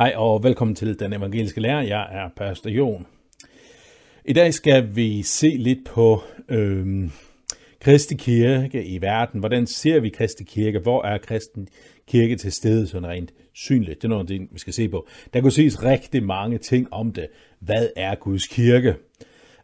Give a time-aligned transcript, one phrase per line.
[0.00, 1.82] Hej og velkommen til Den Evangeliske Lærer.
[1.82, 3.06] Jeg er Pastor Jon.
[4.24, 7.10] I dag skal vi se lidt på øhm,
[7.80, 9.40] Kristi Kirke i verden.
[9.40, 10.78] Hvordan ser vi Kristi Kirke?
[10.78, 11.60] Hvor er Kristi
[12.08, 14.02] Kirke til stede sådan rent synligt?
[14.02, 15.06] Det er noget, det, vi skal se på.
[15.32, 17.26] Der kunne ses rigtig mange ting om det.
[17.58, 18.94] Hvad er Guds kirke?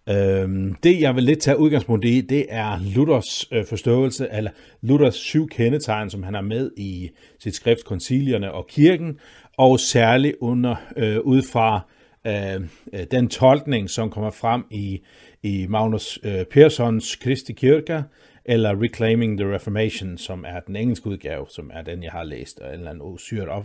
[0.09, 4.51] Øhm, det, jeg vil lidt tage udgangspunkt i, det er Luthers øh, forståelse, eller
[4.83, 9.19] Luthers syv kendetegn, som han har med i sit skrift Koncilierne og Kirken,
[9.57, 11.81] og særligt under, øh, ud fra
[12.27, 15.03] øh, øh, den tolkning, som kommer frem i,
[15.43, 18.03] i Magnus øh, Perssons Kristi Kirke,
[18.45, 22.59] eller Reclaiming the Reformation, som er den engelske udgave, som er den, jeg har læst,
[22.61, 23.65] og en eller anden usyret op.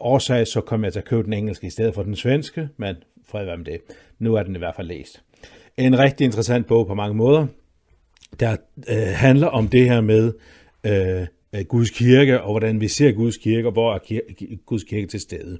[0.00, 2.96] Årsag, så kom jeg til at købe den engelske i stedet for den svenske, men
[3.28, 3.80] fred være med det.
[4.18, 5.22] Nu er den i hvert fald læst.
[5.76, 7.46] En rigtig interessant bog på mange måder,
[8.40, 8.56] der
[8.88, 10.32] øh, handler om det her med
[10.86, 11.26] øh,
[11.68, 15.20] Guds kirke, og hvordan vi ser Guds kirke, og hvor er kirke, Guds kirke til
[15.20, 15.58] stede.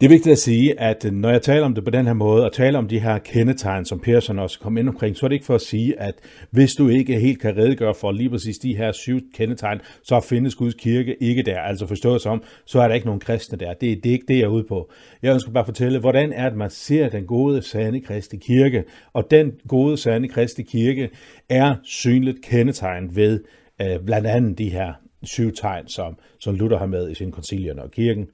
[0.00, 2.44] Det er vigtigt at sige, at når jeg taler om det på den her måde,
[2.44, 5.34] og taler om de her kendetegn, som Persson også kom ind omkring, så er det
[5.34, 6.14] ikke for at sige, at
[6.50, 10.54] hvis du ikke helt kan redegøre for lige præcis de her syv kendetegn, så findes
[10.54, 11.60] Guds kirke ikke der.
[11.60, 13.72] Altså forstået som, så er der ikke nogen kristne der.
[13.72, 14.90] Det, det er ikke det, jeg er ude på.
[15.22, 18.84] Jeg ønsker bare at fortælle, hvordan er det, man ser den gode, sande kristne kirke.
[19.12, 21.10] Og den gode, sande kristne kirke
[21.48, 23.40] er synligt kendetegn ved
[23.80, 24.92] øh, blandt andet de her
[25.22, 28.28] syv tegn, som, som Luther har med i sin koncilierne og kirken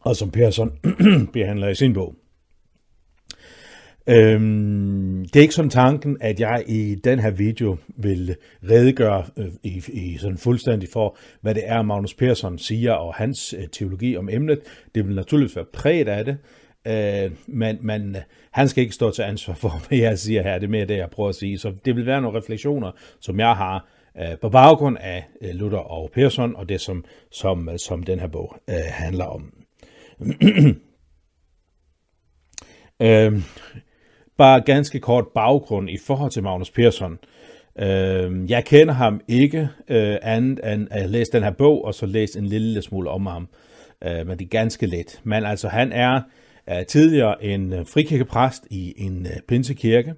[0.00, 0.72] og som Persson
[1.32, 2.14] behandler i sin bog.
[4.06, 8.36] Øhm, det er ikke sådan tanken, at jeg i den her video vil
[8.70, 13.54] redegøre øh, i, i sådan fuldstændig for, hvad det er, Magnus Persson siger, og hans
[13.58, 14.60] øh, teologi om emnet.
[14.94, 16.36] Det vil naturligvis være præget af det,
[16.86, 20.58] øh, men, men øh, han skal ikke stå til ansvar for, hvad jeg siger her.
[20.58, 21.58] Det er mere det, jeg prøver at sige.
[21.58, 25.78] Så det vil være nogle refleksioner, som jeg har øh, på baggrund af øh, Luther
[25.78, 29.52] og Persson, og det, som, som, øh, som den her bog øh, handler om.
[33.02, 33.42] øh,
[34.38, 37.18] bare ganske kort baggrund i forhold til Magnus Persson.
[37.78, 42.06] Øh, jeg kender ham ikke øh, andet end at have den her bog, og så
[42.06, 43.48] læste en lille smule om ham.
[44.04, 45.20] Øh, men det er ganske let.
[45.24, 46.20] Men altså, han er
[46.70, 50.14] er tidligere en øh, frikirkepræst i en øh, pinsekirke,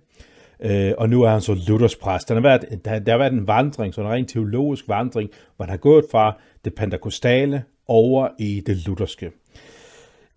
[0.61, 2.29] øh, og nu er han så Luthers præst.
[2.29, 5.65] Der har været, der, der har været en vandring, sådan en rent teologisk vandring, hvor
[5.65, 9.31] han har gået fra det pentakostale over i det lutherske.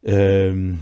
[0.04, 0.74] Øh,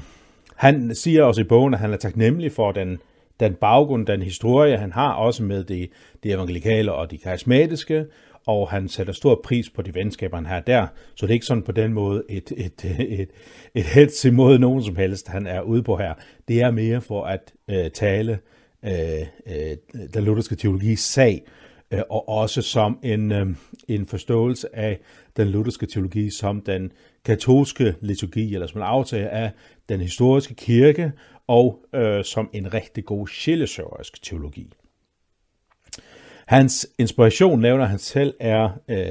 [0.55, 2.97] han siger også i bogen, at han er taknemmelig for den,
[3.39, 5.89] den baggrund, den historie, han har, også med det,
[6.23, 8.05] det evangelikale og de karismatiske,
[8.46, 10.88] og han sætter stor pris på de venskaber, han har der.
[11.16, 13.30] Så det er ikke sådan på den måde et, et, et, et,
[13.76, 16.14] et hets imod nogen som helst, han er ude på her.
[16.48, 18.40] Det er mere for at øh, tale
[18.86, 18.92] øh,
[19.48, 19.78] øh,
[20.14, 21.44] den lutherske teologis sag,
[21.92, 23.48] øh, og også som en, øh,
[23.88, 25.00] en forståelse af
[25.38, 26.92] den lutherske teologi som den
[27.25, 29.52] katolske liturgi, eller som en aftale af
[29.90, 31.12] den historiske kirke,
[31.48, 34.74] og øh, som en rigtig god sjælesøverisk teologi.
[36.48, 39.08] Hans inspiration, nævner han selv, er øh,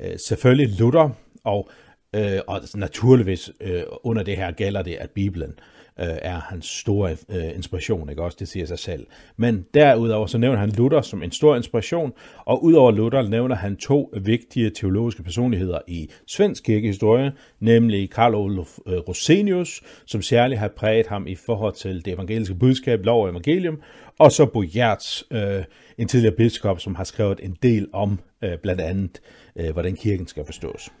[0.00, 1.10] øh, selvfølgelig Luther,
[1.44, 1.68] og,
[2.14, 5.54] øh, og naturligvis øh, under det her gælder det, at Bibelen
[6.00, 8.36] øh, er hans store øh, inspiration, ikke også?
[8.40, 9.06] Det siger sig selv.
[9.36, 13.76] Men derudover så nævner han Luther som en stor inspiration, og udover Luther nævner han
[13.76, 20.68] to vigtige teologiske personligheder i svensk kirkehistorie, nemlig Karl Olof øh, Rosenius, som særligt har
[20.68, 23.80] præget ham i forhold til det evangeliske budskab, lov og evangelium,
[24.18, 25.64] og så Bo Hjerts, øh,
[25.98, 29.20] en tidligere biskop, som har skrevet en del om øh, blandt andet,
[29.56, 30.92] øh, hvordan kirken skal forstås.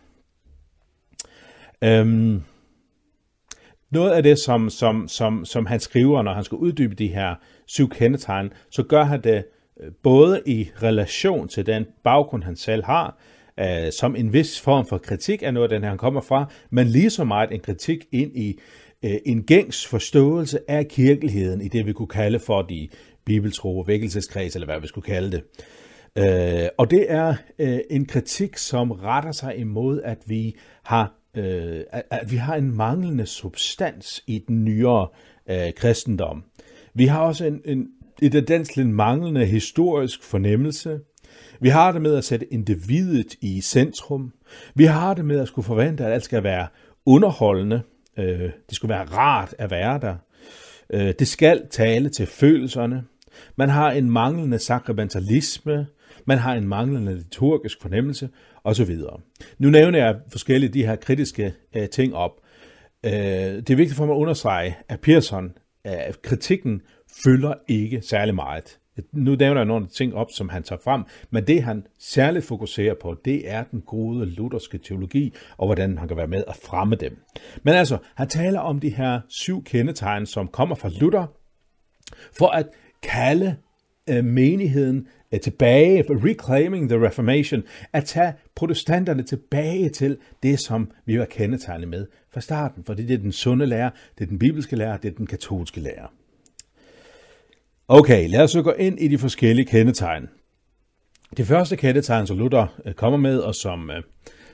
[1.84, 2.42] Øhm,
[3.90, 7.34] noget af det, som, som, som, som han skriver, når han skal uddybe de her
[7.66, 9.44] syv kendetegn, så gør han det
[9.80, 13.18] øh, både i relation til den baggrund, han selv har,
[13.60, 16.46] øh, som en vis form for kritik af noget af den her, han kommer fra,
[16.70, 18.58] men lige så meget en kritik ind i øh,
[19.04, 22.88] Øh, en gængs forståelse af kirkeligheden i det, vi kunne kalde for de
[23.24, 25.42] bibeltro og vækkelseskreds, eller hvad vi skulle kalde det.
[26.18, 31.80] Øh, og det er øh, en kritik, som retter sig imod, at vi har øh,
[31.92, 35.08] at vi har en manglende substans i den nyere
[35.50, 36.44] øh, kristendom.
[36.94, 37.88] Vi har også en, en,
[38.22, 41.00] et af til en manglende historisk fornemmelse.
[41.60, 44.32] Vi har det med at sætte individet i centrum.
[44.74, 46.66] Vi har det med at skulle forvente, at alt skal være
[47.06, 47.82] underholdende.
[48.18, 50.16] Øh, det skulle være rart at være der.
[50.90, 53.04] Øh, det skal tale til følelserne.
[53.56, 55.86] Man har en manglende sakramentalisme.
[56.26, 58.28] Man har en manglende liturgisk fornemmelse,
[58.64, 58.96] osv.
[59.58, 62.30] Nu nævner jeg forskellige de her kritiske øh, ting op.
[63.04, 65.52] Øh, det er vigtigt for mig at understrege, at Pearson,
[65.86, 66.82] øh, kritikken
[67.26, 68.78] følger ikke særlig meget.
[69.12, 72.94] Nu nævner jeg nogle ting op, som han tager frem, men det han særligt fokuserer
[73.02, 76.96] på, det er den gode lutherske teologi, og hvordan han kan være med at fremme
[76.96, 77.18] dem.
[77.62, 81.26] Men altså, han taler om de her syv kendetegn, som kommer fra Luther,
[82.38, 82.66] for at
[83.02, 83.56] kalde
[84.10, 87.62] øh, menigheden øh, tilbage, reclaiming the Reformation,
[87.92, 93.10] at tage protestanterne tilbage til det, som vi var kendetegnet med fra starten, for det
[93.10, 96.08] er den sunde lære, det er den bibelske lære, det er den katolske lære.
[97.88, 100.28] Okay, lad os så gå ind i de forskellige kendetegn.
[101.36, 104.02] Det første kendetegn, som Luther øh, kommer med, og som, øh,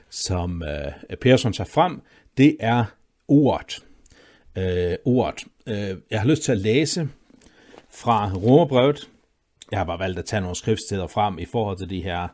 [0.09, 2.01] som uh, Persson tager frem,
[2.37, 2.85] det er
[3.27, 3.83] ordet.
[4.57, 5.43] Uh, ordet.
[5.67, 7.09] Uh, jeg har lyst til at læse
[7.91, 9.09] fra Romerbrevet.
[9.71, 12.27] Jeg har bare valgt at tage nogle skriftsteder frem i forhold til de her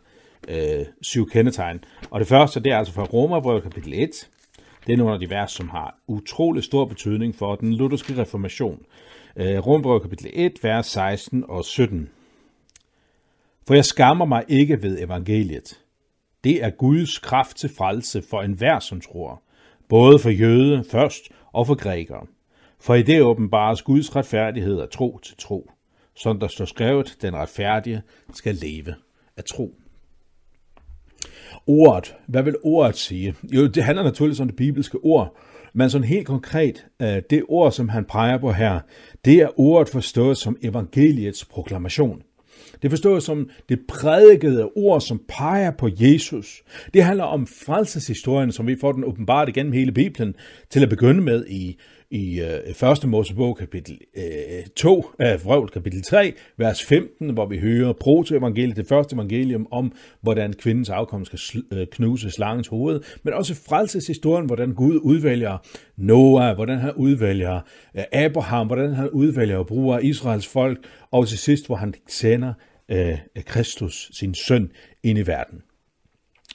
[0.49, 1.83] uh, syv kendetegn.
[2.09, 4.09] Og det første, det er altså fra Romerbrevet kapitel 1.
[4.87, 8.85] Det er de vers, som har utrolig stor betydning for den lutherske reformation.
[9.35, 12.09] Øh, kapitel 1, vers 16 og 17.
[13.67, 15.79] For jeg skammer mig ikke ved evangeliet.
[16.43, 19.41] Det er Guds kraft til frelse for enhver, som tror,
[19.89, 22.25] både for jøde først og for grækere.
[22.79, 25.71] For i det åbenbares Guds retfærdighed af tro til tro.
[26.15, 28.01] Som der står skrevet, den retfærdige
[28.33, 28.95] skal leve
[29.37, 29.75] af tro.
[31.67, 33.35] Ordet, hvad vil ordet sige?
[33.43, 35.37] Jo, det handler naturligvis om det bibelske ord,
[35.73, 38.79] men sådan helt konkret, øh, det ord, som han peger på her,
[39.25, 42.21] det er ordet forstået som evangeliets proklamation.
[42.81, 46.63] Det forstås som det prædikede ord, som peger på Jesus.
[46.93, 50.35] Det handler om frelseshistorien, som vi får den åbenbart igennem hele Bibelen,
[50.69, 51.77] til at begynde med i
[52.11, 54.23] i øh, første Mosebog kapitel øh,
[54.75, 59.91] 2, øh, vrøvl, kapitel 3, vers 15, hvor vi hører protoevangeliet, det første evangelium om,
[60.21, 65.57] hvordan kvindens afkom skal sl- øh, knuse slangens hoved, men også frelseshistorien, hvordan Gud udvælger
[65.97, 67.61] Noah, hvordan han udvælger
[67.97, 70.77] øh, Abraham, hvordan han udvælger og bruger Israels folk,
[71.11, 72.53] og til sidst, hvor han sender
[72.91, 74.71] øh, Kristus, sin søn,
[75.03, 75.61] ind i verden.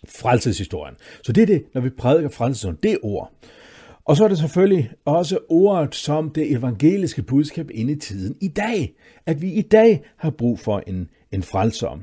[0.08, 0.94] Frelseshistorien.
[1.22, 3.32] Så det er det, når vi prædiker frelseshistorien, det ord.
[4.04, 8.48] Og så er det selvfølgelig også ordet som det evangeliske budskab inde i tiden i
[8.48, 8.94] dag.
[9.26, 12.02] At vi i dag har brug for en, en frelser.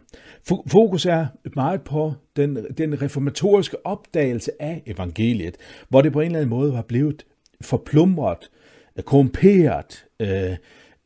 [0.67, 5.57] Fokus er meget på den, den reformatoriske opdagelse af evangeliet,
[5.89, 7.25] hvor det på en eller anden måde var blevet
[7.61, 8.49] forplumret,
[8.97, 10.51] øh, korrumperet, øh,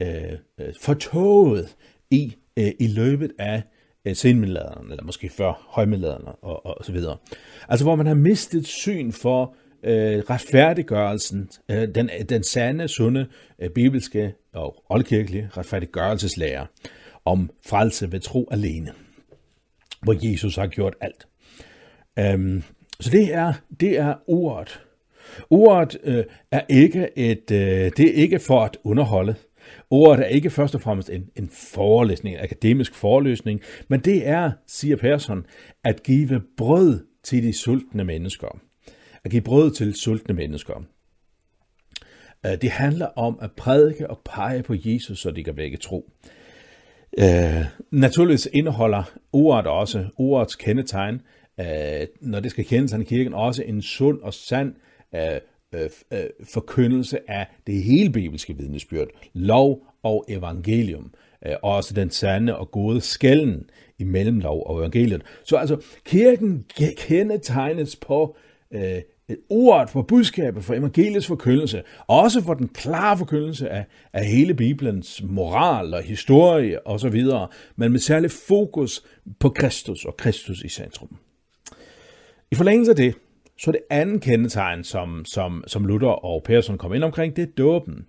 [0.02, 0.12] øh,
[0.60, 1.76] øh fortoget
[2.12, 3.64] i, øh, i løbet af
[4.06, 7.18] øh, senmiddelalderen, eller måske før højmiddelalderen og, og så videre.
[7.70, 13.28] Altså hvor man har mistet syn for øh, retfærdiggørelsen, øh, den, den sande, sunde,
[13.60, 16.68] øh, bibelske og oldkirkelige retfærdiggørelseslære
[17.26, 18.92] om frelse ved tro alene,
[20.02, 21.28] hvor Jesus har gjort alt.
[22.20, 22.64] Øhm,
[23.00, 24.82] så det er, det er ordet.
[25.50, 29.36] Ordet øh, er ikke et, øh, det er ikke for at underholde.
[29.90, 34.52] Ordet er ikke først og fremmest en, en forelæsning, en akademisk forelæsning, men det er,
[34.68, 35.46] siger Persson,
[35.84, 38.60] at give brød til de sultne mennesker
[39.26, 40.84] at give brød til sultne mennesker.
[42.46, 46.10] Øh, det handler om at prædike og pege på Jesus, så de kan vække tro.
[47.18, 49.04] Uh, naturligvis indeholder
[49.34, 51.22] ordet også, ordets kendetegn,
[51.58, 51.66] uh,
[52.22, 54.76] når det skal kendes i kirken, også en sund og sand
[55.14, 56.20] uh,
[56.54, 61.14] forkyndelse af det hele bibelske vidnesbyrd, lov og evangelium,
[61.46, 63.70] uh, også den sande og gode skælden
[64.00, 65.22] imellem lov og evangeliet.
[65.44, 66.66] Så altså, kirken
[66.98, 68.38] kendetegnes på
[69.30, 74.26] et ordet for budskabet, for evangeliets forkyndelse, og også for den klare forkyndelse af, af
[74.26, 77.24] hele Bibelens moral og historie osv.,
[77.76, 79.04] men med særlig fokus
[79.40, 81.18] på Kristus og Kristus i centrum.
[82.52, 83.16] I forlængelse af det,
[83.58, 87.42] så er det andet kendetegn, som, som, som Luther og Persson kom ind omkring, det
[87.42, 88.08] er dåben.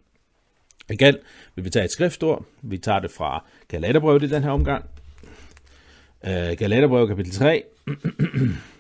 [0.91, 1.17] Igen
[1.55, 2.45] vil vi tage et skriftord.
[2.63, 4.85] Vi tager det fra Galaterbrevet i den her omgang.
[6.27, 7.63] Øh, Galaterbrevet kapitel 3.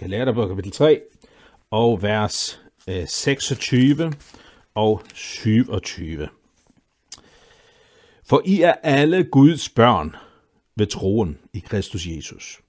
[0.00, 1.00] Galaterbrevet kapitel 3
[1.70, 4.12] og vers øh, 26
[4.74, 6.28] og 27.
[8.24, 10.14] For I er alle Guds børn
[10.76, 12.60] ved troen i Kristus Jesus.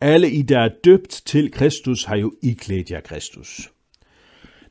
[0.00, 3.70] Alle I, der er døbt til Kristus, har jo iklædt jer Kristus.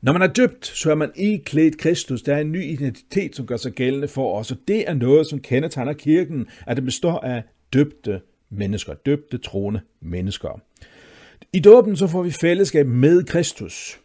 [0.02, 2.22] Når man er døbt, så er man iklædt Kristus.
[2.22, 5.26] Der er en ny identitet, som gør sig gældende for os, og det er noget,
[5.26, 10.60] som kendetegner kirken, at det består af døbte mennesker, døbte troende mennesker.
[11.52, 14.00] I dåben så får vi fællesskab med Kristus.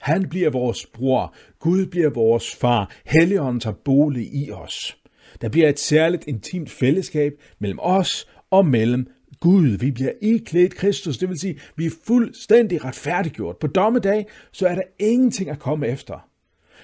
[0.00, 1.34] Han bliver vores bror.
[1.58, 2.90] Gud bliver vores far.
[3.04, 4.96] Helligånden tager bolig i os.
[5.40, 9.06] Der bliver et særligt intimt fællesskab mellem os og mellem
[9.40, 13.56] Gud, vi bliver iklædt Kristus, det vil sige, vi er fuldstændig retfærdiggjort.
[13.56, 16.28] På dommedag, så er der ingenting at komme efter.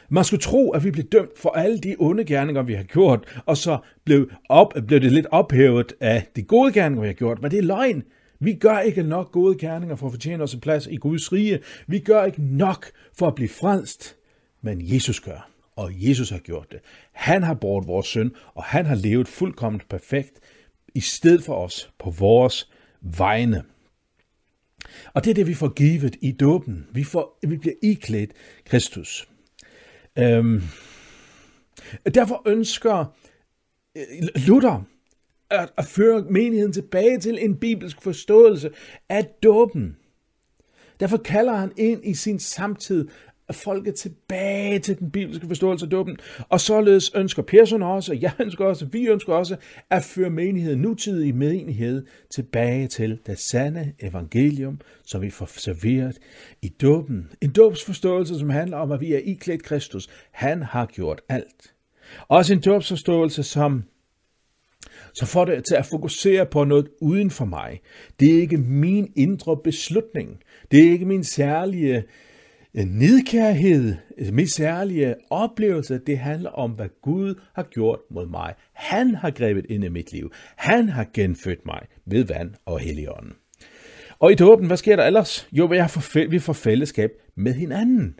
[0.08, 3.40] Man skulle tro, at vi blev dømt for alle de onde gerninger, vi har gjort,
[3.46, 7.42] og så blev, op, blev det lidt ophævet af de gode gerninger, vi har gjort.
[7.42, 8.02] Men det er løgn.
[8.40, 11.60] Vi gør ikke nok gode kerninger for at fortjene os en plads i Guds rige.
[11.86, 12.86] Vi gør ikke nok
[13.18, 14.16] for at blive frelst.
[14.62, 16.80] Men Jesus gør, og Jesus har gjort det.
[17.12, 20.40] Han har båret vores synd, og han har levet fuldkommen perfekt
[20.94, 22.70] i stedet for os på vores
[23.00, 23.62] vegne.
[25.14, 26.86] Og det er det, vi får givet i dåben.
[26.92, 28.30] Vi, får, vi bliver iklædt
[28.64, 29.28] Kristus.
[30.18, 30.62] Øhm,
[32.14, 33.04] derfor ønsker
[33.96, 34.02] øh,
[34.46, 34.82] Luther
[35.50, 38.70] at, at føre menigheden tilbage til en bibelsk forståelse
[39.08, 39.96] af dåben.
[41.00, 43.08] Derfor kalder han ind i sin samtid
[43.54, 46.18] folket tilbage til den bibelske forståelse af dåben.
[46.48, 49.56] Og således ønsker Persson også, jeg ønsker også, vi ønsker også,
[49.90, 56.18] at føre menigheden, nutidig menighed, tilbage til det sande evangelium, som vi får serveret
[56.62, 57.30] i dåben.
[57.40, 60.08] En dåbsforståelse, som handler om, at vi er iklædt Kristus.
[60.30, 61.74] Han har gjort alt.
[62.28, 63.84] Også en dåbsforståelse, som
[65.14, 67.80] så får det til at fokusere på noget uden for mig.
[68.20, 70.40] Det er ikke min indre beslutning.
[70.70, 72.04] Det er ikke min særlige
[72.74, 78.54] øh, nedkærhed, altså min særlige oplevelse, det handler om, hvad Gud har gjort mod mig.
[78.72, 80.32] Han har grebet ind i mit liv.
[80.56, 83.32] Han har genfødt mig ved vand og helligånden.
[84.18, 85.48] Og i dåben, hvad sker der ellers?
[85.52, 85.64] Jo,
[86.28, 88.14] vi får fællesskab med hinanden.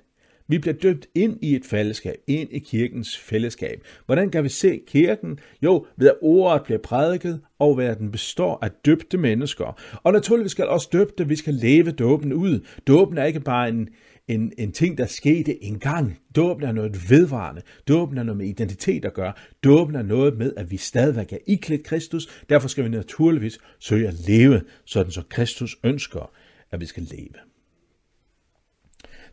[0.50, 3.85] Vi bliver døbt ind i et fællesskab, ind i kirkens fællesskab.
[4.07, 5.38] Hvordan kan vi se kirken?
[5.62, 9.80] Jo, ved at ordet bliver prædiket, og ved at den består af døbte mennesker.
[10.02, 12.66] Og naturligvis skal også døbte, vi skal leve dåben ud.
[12.87, 13.88] Dåben er ikke bare en,
[14.28, 16.19] en, en ting, der skete engang.
[16.37, 17.62] Dåben er noget vedvarende.
[17.88, 19.33] Dåben er noget med identitet at gøre.
[19.64, 22.45] Dåben er noget med, at vi stadigvæk er iklædt Kristus.
[22.49, 26.30] Derfor skal vi naturligvis søge at leve, sådan så Kristus ønsker,
[26.71, 27.35] at vi skal leve.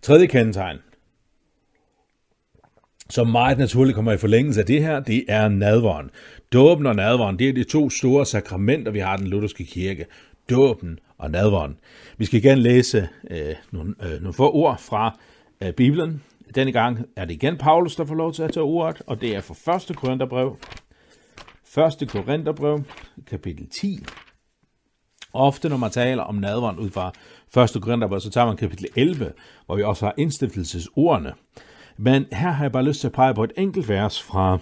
[0.02, 0.78] Tredje kendetegn,
[3.10, 6.10] som meget naturligt kommer i forlængelse af det her, det er nadvåren.
[6.54, 10.06] Dåben og nadvåren, det er de to store sakramenter, vi har i den lutherske kirke.
[10.50, 11.78] Dåben og nadvåren.
[12.18, 15.20] Vi skal igen læse øh, nogle, øh, nogle få ord fra
[15.62, 16.24] øh, Bibelen.
[16.56, 19.36] Denne gang er det igen Paulus, der får lov til at tage ordet, og det
[19.36, 19.96] er fra 1.
[19.96, 20.58] Korintherbrev.
[22.02, 22.10] 1.
[22.10, 22.84] Korintherbrev,
[23.28, 24.00] kapitel 10.
[25.34, 27.12] Ofte når man taler om nadvåren ud fra
[27.64, 27.82] 1.
[27.82, 29.34] Korintherbrev, så tager man kapitel 11,
[29.66, 31.34] hvor vi også har indstiftelsesordene.
[31.98, 34.60] Men her har jeg bare lyst til at pege på et enkelt vers fra,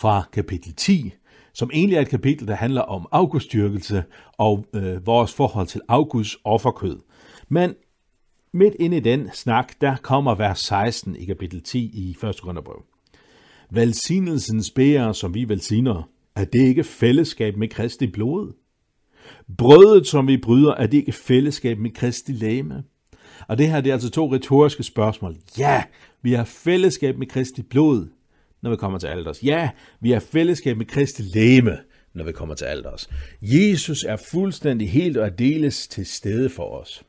[0.00, 1.12] fra kapitel 10,
[1.52, 6.36] som egentlig er et kapitel, der handler om afgudstyrkelse og øh, vores forhold til afguds
[6.44, 6.98] offerkød.
[7.48, 7.74] Men
[8.52, 12.40] midt inde i den snak, der kommer vers 16 i kapitel 10 i 1.
[12.42, 12.84] Korintherbrev.
[13.70, 18.52] Velsignelsens bærer, som vi velsigner, er det ikke fællesskab med Kristi blod?
[19.58, 22.84] Brødet, som vi bryder, er det ikke fællesskab med Kristi læme?
[23.48, 25.36] Og det her det er altså to retoriske spørgsmål.
[25.58, 25.82] Ja,
[26.22, 28.08] vi har fællesskab med Kristi blod,
[28.62, 29.42] når vi kommer til alders.
[29.42, 29.70] Ja,
[30.00, 31.78] vi har fællesskab med Kristi læme,
[32.14, 33.10] når vi kommer til alders.
[33.42, 37.02] Jesus er fuldstændig helt og deles til stede for os.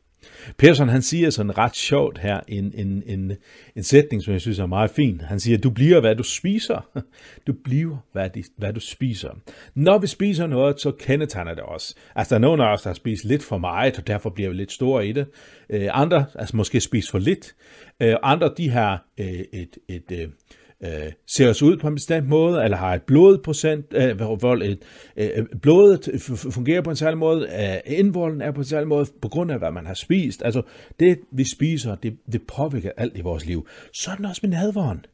[0.58, 3.32] Persson han siger sådan ret sjovt her en, en, en,
[3.76, 5.22] en sætning, som jeg synes er meget fin.
[5.22, 6.88] Han siger, du bliver, hvad du spiser.
[7.48, 9.30] Du bliver, hvad, de, hvad du spiser.
[9.76, 11.96] Når vi spiser noget, så kendetegner det os.
[12.16, 14.50] Altså, der er nogen af os, der har spist lidt for meget, og derfor bliver
[14.50, 15.26] vi lidt store i det.
[15.70, 17.56] Øh, andre, altså måske spist for lidt.
[18.02, 20.32] Øh, andre, de har øh, et, et, et
[20.84, 24.80] øh, ser os ud på en bestemt måde, eller har et blodprocent, øh, vold, et,
[25.18, 26.10] øh, øh blodet
[26.54, 29.58] fungerer på en særlig måde, øh, indvolden er på en særlig måde, på grund af,
[29.58, 30.42] hvad man har spist.
[30.46, 30.62] Altså,
[31.00, 33.68] det vi spiser, det, det påvirker alt i vores liv.
[33.94, 35.06] Sådan også med nadvåren.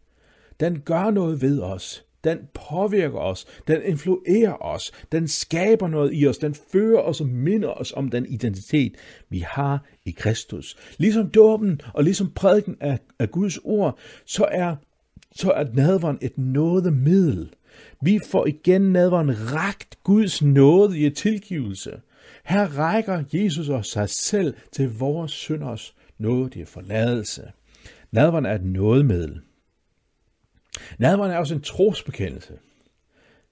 [0.59, 2.03] Den gør noget ved os.
[2.23, 7.27] Den påvirker os, den influerer os, den skaber noget i os, den fører os og
[7.27, 8.95] minder os om den identitet,
[9.29, 10.77] vi har i Kristus.
[10.97, 14.75] Ligesom dåben og ligesom prædiken af, af Guds ord, så er
[15.35, 17.53] så er nadveren et nådemiddel.
[18.01, 22.01] Vi får igen nadveren ragt Guds nåde i tilgivelse.
[22.45, 27.51] Her rækker Jesus os sig selv til vores synders nådige forladelse.
[28.11, 29.39] Nadveren er et nådemiddel.
[30.99, 32.53] Nadveren er også en trosbekendelse.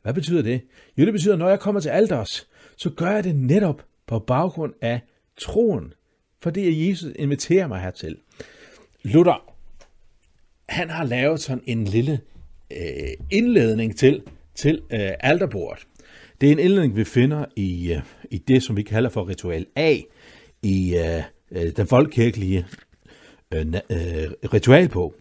[0.02, 0.62] Hvad betyder det?
[0.98, 4.20] Jo, det betyder, at når jeg kommer til alders, så gør jeg det netop på
[4.20, 5.02] baggrund af
[5.38, 5.94] troen,
[6.42, 8.18] fordi Jesus inviterer mig hertil.
[9.04, 9.55] Luther
[10.70, 12.20] han har lavet sådan en lille
[12.72, 14.22] øh, indledning til,
[14.56, 15.88] til øh, alterbordet.
[16.42, 19.66] Det er en indledning, vi finder i, øh, i det, som vi kalder for ritual
[19.76, 19.98] A,
[20.64, 22.66] i øh, øh den folkekirkelige
[23.54, 25.14] øh, øh, ritualbog.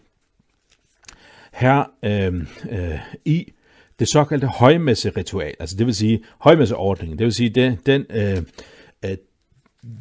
[1.53, 2.33] Her øh,
[2.69, 3.51] øh, i
[3.99, 8.41] det såkaldte højmesseritual, altså det vil sige højmesseordningen, det vil sige det, den, øh,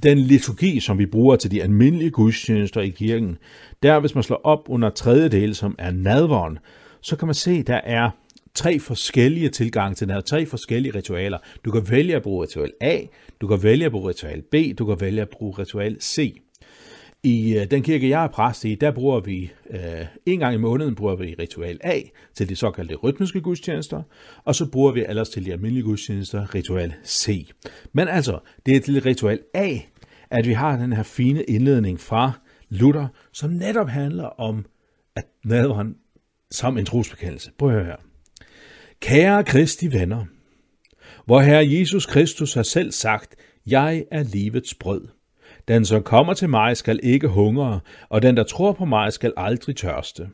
[0.02, 3.38] den liturgi, som vi bruger til de almindelige gudstjenester i kirken,
[3.82, 6.58] der hvis man slår op under tredje del, som er nadvåren,
[7.00, 8.10] så kan man se, der er
[8.54, 11.38] tre forskellige tilgange til den her, tre forskellige ritualer.
[11.64, 13.00] Du kan vælge at bruge ritual A,
[13.40, 16.42] du kan vælge at bruge ritual B, du kan vælge at bruge ritual C.
[17.24, 20.58] I øh, den kirke, jeg er præst i, der bruger vi øh, en gang i
[20.58, 22.00] måneden bruger vi ritual A
[22.34, 24.02] til de såkaldte rytmiske gudstjenester,
[24.44, 27.50] og så bruger vi ellers til de almindelige gudstjenester ritual C.
[27.92, 29.78] Men altså, det er til ritual A,
[30.30, 32.32] at vi har den her fine indledning fra
[32.68, 34.66] Luther, som netop handler om
[35.16, 35.94] at nadveren
[36.50, 37.50] som en trosbekendelse.
[37.58, 37.96] Prøv at høre her.
[39.00, 40.24] Kære Kristi venner,
[41.26, 43.34] hvor Herre Jesus Kristus har selv sagt,
[43.66, 45.08] jeg er livets brød.
[45.68, 49.33] Den, som kommer til mig, skal ikke hungre, og den, der tror på mig, skal
[49.37, 50.28] aldrig tørste.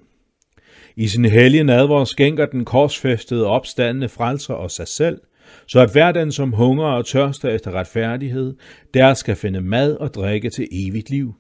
[0.97, 5.21] I sin hellige nadvor skænker den korsfæstede opstandende frelser og sig selv,
[5.67, 8.55] så at hver den, som hungrer og tørster efter retfærdighed,
[8.95, 11.35] der skal finde mad og drikke til evigt liv.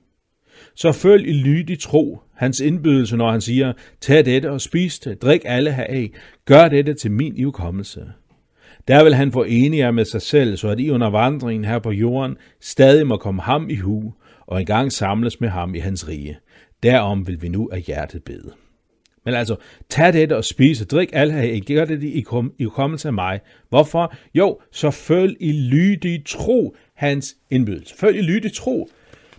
[0.75, 5.23] Så følg i lydig tro hans indbydelse, når han siger, tag dette og spis det,
[5.23, 6.13] drik alle heraf,
[6.45, 8.13] gør dette til min ivkommelse.
[8.89, 11.91] Der vil han få enige med sig selv, så at I under vandringen her på
[11.91, 14.15] jorden stadig må komme ham i hu,
[14.47, 16.39] og engang samles med ham i hans rige.
[16.83, 18.53] Derom vil vi nu af hjertet bede.
[19.25, 19.57] Men altså,
[19.89, 23.15] tag dette og spis og drik alt her, gør det i, kom, i kommelse af
[23.15, 23.41] mig.
[23.69, 24.15] Hvorfor?
[24.35, 27.95] Jo, så følg i lydig tro hans indbydelse.
[27.97, 28.89] Følg i lydig tro.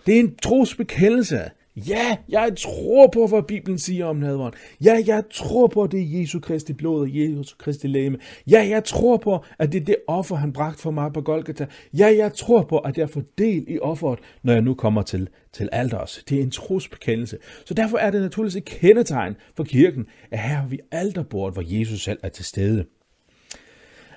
[0.06, 1.40] Det er en trosbekendelse.
[1.76, 4.54] Ja, jeg tror på, hvad Bibelen siger om nadveren.
[4.84, 8.18] Ja, jeg tror på, at det er Jesu Kristi blod og Jesu Kristi læme.
[8.50, 11.66] Ja, jeg tror på, at det er det offer, han bragt for mig på Golgata.
[11.98, 15.28] Ja, jeg tror på, at jeg får del i offeret, når jeg nu kommer til,
[15.52, 16.24] til alders.
[16.28, 17.38] Det er en trosbekendelse.
[17.64, 21.78] Så derfor er det naturligvis et kendetegn for kirken, at her har vi alterbordet, hvor
[21.78, 22.84] Jesus selv er til stede.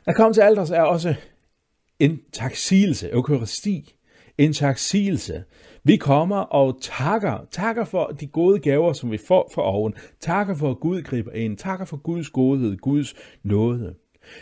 [0.08, 1.16] At komme til alders er også
[2.00, 3.96] en taksigelse, eukaristi,
[4.38, 5.44] en taksigelse.
[5.88, 10.56] Vi kommer og takker, takker for de gode gaver, som vi får for oven, takker
[10.56, 13.96] for, at Gud griber ind, takker for Guds godhed, Guds nåde.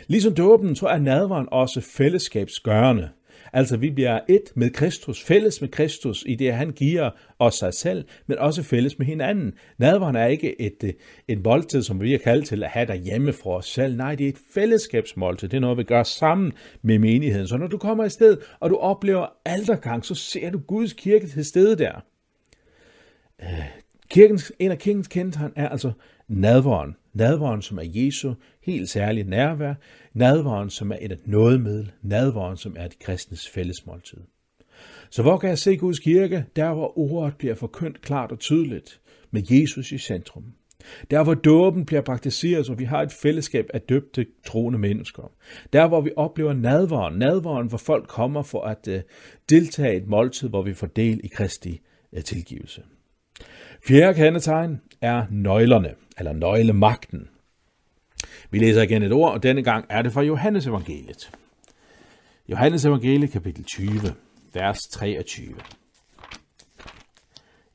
[0.06, 3.08] Ligesom dåben, så er nadveren også fællesskabsgørende.
[3.54, 7.74] Altså vi bliver et med Kristus, fælles med Kristus i det, han giver os sig
[7.74, 9.54] selv, men også fælles med hinanden.
[9.78, 10.92] Nadveren er ikke et, øh,
[11.28, 13.96] en et måltid, som vi er kaldt til at have derhjemme for os selv.
[13.96, 15.48] Nej, det er et fællesskabsmåltid.
[15.48, 17.48] Det er noget, vi gør sammen med menigheden.
[17.48, 21.26] Så når du kommer i sted, og du oplever aldergang, så ser du Guds kirke
[21.26, 22.04] til stede der.
[23.42, 25.92] Øh, Kirkens, en af kirkens kendetegn er altså
[26.28, 26.96] nadveren.
[27.12, 29.74] Nadveren, som er Jesu helt særlige nærvær.
[30.14, 31.92] Nadveren, som er et nådemiddel.
[32.02, 34.18] Nadveren, som er et kristnes fællesmåltid.
[35.10, 36.44] Så hvor kan jeg se Guds kirke?
[36.56, 40.44] Der, hvor ordet bliver forkyndt klart og tydeligt, med Jesus i centrum.
[41.10, 45.32] Der, hvor dåben bliver praktiseret, så vi har et fællesskab af døbte troende mennesker.
[45.72, 48.94] Der, hvor vi oplever nadveren, nadveren, hvor folk kommer for at uh,
[49.50, 51.80] deltage i et måltid, hvor vi får del i Kristi
[52.12, 52.82] uh, tilgivelse.
[53.86, 57.28] Fjerde kendetegn er nøglerne, eller nøglemagten.
[58.50, 61.30] Vi læser igen et ord, og denne gang er det fra Johannes evangeliet.
[62.48, 63.90] Johannes evangeliet kapitel 20,
[64.54, 65.54] vers 23.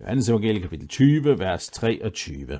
[0.02, 2.60] Johannes evangeliet kapitel 20, vers 23.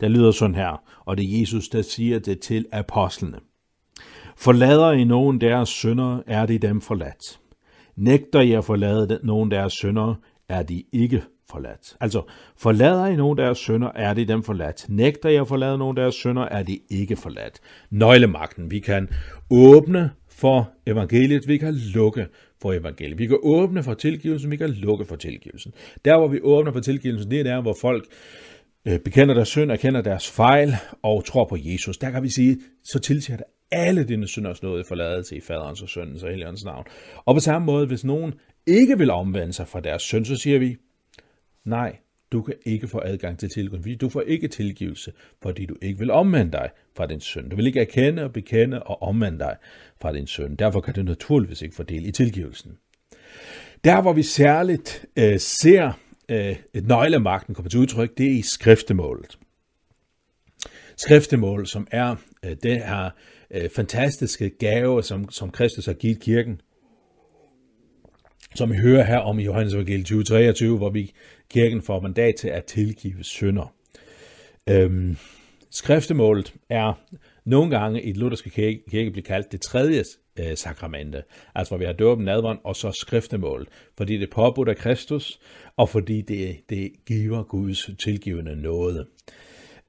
[0.00, 3.38] Der lyder sådan her, og det er Jesus, der siger det til apostlene.
[4.36, 7.40] Forlader I nogen deres sønder, er de dem forladt.
[7.96, 10.14] Nægter I at forlade nogen deres sønder,
[10.48, 11.96] er de ikke forladt.
[12.00, 12.22] Altså,
[12.56, 14.86] forlader I nogen deres sønder, er de dem forladt.
[14.88, 17.60] Nægter I at forlade nogen deres sønder, er de ikke forladt.
[17.90, 18.70] Nøglemagten.
[18.70, 19.08] Vi kan
[19.50, 22.26] åbne for evangeliet, vi kan lukke
[22.62, 23.18] for evangeliet.
[23.18, 25.72] Vi kan åbne for tilgivelsen, vi kan lukke for tilgivelsen.
[26.04, 28.04] Der, hvor vi åbner for tilgivelsen, det er der, hvor folk
[28.88, 31.98] øh, bekender deres synd, erkender deres fejl og tror på Jesus.
[31.98, 35.88] Der kan vi sige, så tilsiger det alle dine synders nåde forladelse i faderens og
[35.88, 36.84] søndens og heligåndens navn.
[37.24, 38.34] Og på samme måde, hvis nogen
[38.66, 40.76] ikke vil omvende sig fra deres synd, så siger vi,
[41.68, 41.96] Nej,
[42.32, 43.96] du kan ikke få adgang til tilgivelse.
[43.96, 47.48] Du får ikke tilgivelse, fordi du ikke vil omvende dig fra din søn.
[47.48, 49.56] Du vil ikke erkende og bekende og omvende dig
[50.00, 50.56] fra din søn.
[50.56, 52.72] Derfor kan du naturligvis ikke få del i tilgivelsen.
[53.84, 55.92] Der, hvor vi særligt øh, ser
[56.28, 59.38] øh, nøglemagten komme til udtryk, det er i skriftemålet.
[60.96, 63.10] Skriftemål, som er øh, det her
[63.50, 66.60] øh, fantastiske gave, som, som Kristus har givet kirken,
[68.54, 71.12] som vi hører her om i Johannes Evangeliet 2023, hvor vi
[71.50, 73.74] kirken får mandat til at tilgive synder.
[74.68, 75.16] Øhm,
[75.70, 76.92] skriftemålet er
[77.44, 80.04] nogle gange i den lutherske kirke, kirke bliver kaldt det tredje
[80.40, 81.22] øh, sakramente,
[81.54, 85.40] altså hvor vi har dåben, nadveren og så skriftemålet, fordi det påbudt af Kristus,
[85.76, 89.06] og fordi det, det giver Guds tilgivende nåde.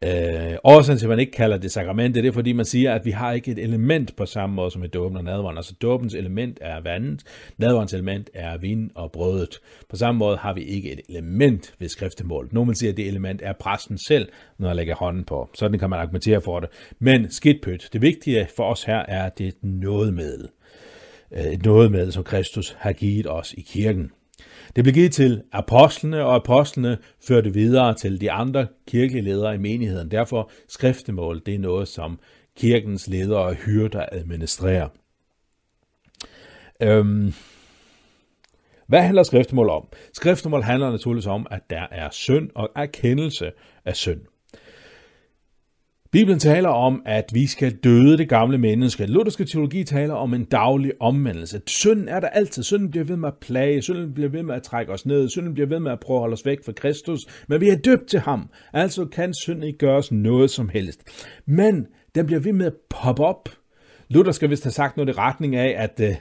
[0.04, 3.06] Øh, årsagen til, at man ikke kalder det sakramente, det er fordi, man siger, at
[3.06, 5.58] vi har ikke et element på samme måde som i dåben og nadveren.
[5.58, 7.24] Altså dåbens element er vandet,
[7.58, 9.60] nadverens element er vin og brødet.
[9.90, 12.54] På samme måde har vi ikke et element ved skriftemålet.
[12.54, 15.50] Nogle siger, at det element er præsten selv, når han lægger hånden på.
[15.54, 16.70] Sådan kan man argumentere for det.
[17.00, 17.90] Men skidtpyt.
[17.94, 20.48] Det vigtige for os her er, at det er et nådemiddel.
[21.32, 24.12] Øh, et nådemiddel, som Kristus har givet os i kirken.
[24.76, 29.58] Det blev givet til apostlene, og apostlene førte videre til de andre kirkelige ledere i
[29.58, 30.12] menigheden.
[30.12, 32.20] Derfor skriftemål, det er noget, som
[32.58, 34.88] kirkens ledere og hyrder administrerer.
[36.82, 37.34] Øhm,
[38.88, 39.88] hvad handler skriftemål om?
[40.14, 43.52] Skriftemål handler naturligvis om, at der er synd og erkendelse
[43.86, 44.22] af synd.
[46.12, 49.06] Bibelen taler om, at vi skal døde det gamle menneske.
[49.06, 51.62] Lutherske teologi taler om en daglig omvendelse.
[51.68, 52.64] Synden er der altid.
[52.64, 53.82] Synden bliver ved med at plage.
[53.82, 55.30] Synden bliver ved med at trække os ned.
[55.30, 57.20] Synden bliver ved med at prøve at holde os væk fra Kristus.
[57.48, 58.50] Men vi er døbt til ham.
[58.74, 61.04] Altså kan synden ikke gøre os noget som helst.
[61.46, 63.50] Men den bliver ved med at poppe op.
[64.10, 66.16] Luther skal vist have sagt noget i retning af, at, øh,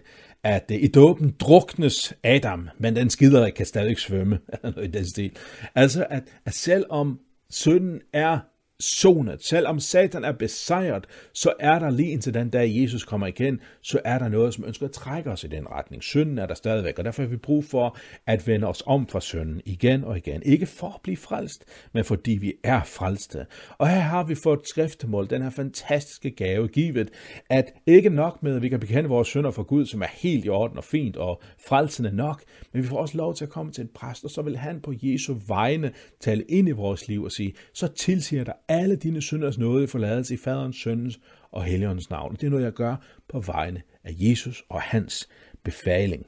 [0.44, 4.38] at øh, i dåben druknes Adam, men den skider kan stadig svømme.
[4.62, 5.30] noget i den stil.
[5.74, 7.18] Altså, at, at selvom
[7.50, 8.38] synden er
[8.80, 9.44] sonet.
[9.44, 14.00] Selvom Satan er besejret, så er der lige indtil den dag, Jesus kommer igen, så
[14.04, 16.02] er der noget, som ønsker at trække os i den retning.
[16.02, 19.20] Synden er der stadigvæk, og derfor har vi brug for at vende os om fra
[19.20, 20.42] synden igen og igen.
[20.42, 23.46] Ikke for at blive frelst, men fordi vi er frelste.
[23.78, 27.10] Og her har vi fået skriftemål, den her fantastiske gave givet,
[27.50, 30.44] at ikke nok med, at vi kan bekende vores synder for Gud, som er helt
[30.44, 33.72] i orden og fint og frelsende nok, men vi får også lov til at komme
[33.72, 37.22] til en præst, og så vil han på Jesu vegne tale ind i vores liv
[37.22, 42.10] og sige, så tilsiger der alle dine synders nåde forladelse i faderens, søndens og helligåndens
[42.10, 42.34] navn.
[42.34, 42.96] Det er noget, jeg gør
[43.28, 45.28] på vegne af Jesus og hans
[45.64, 46.26] befaling.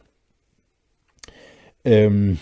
[1.85, 2.38] Øhm,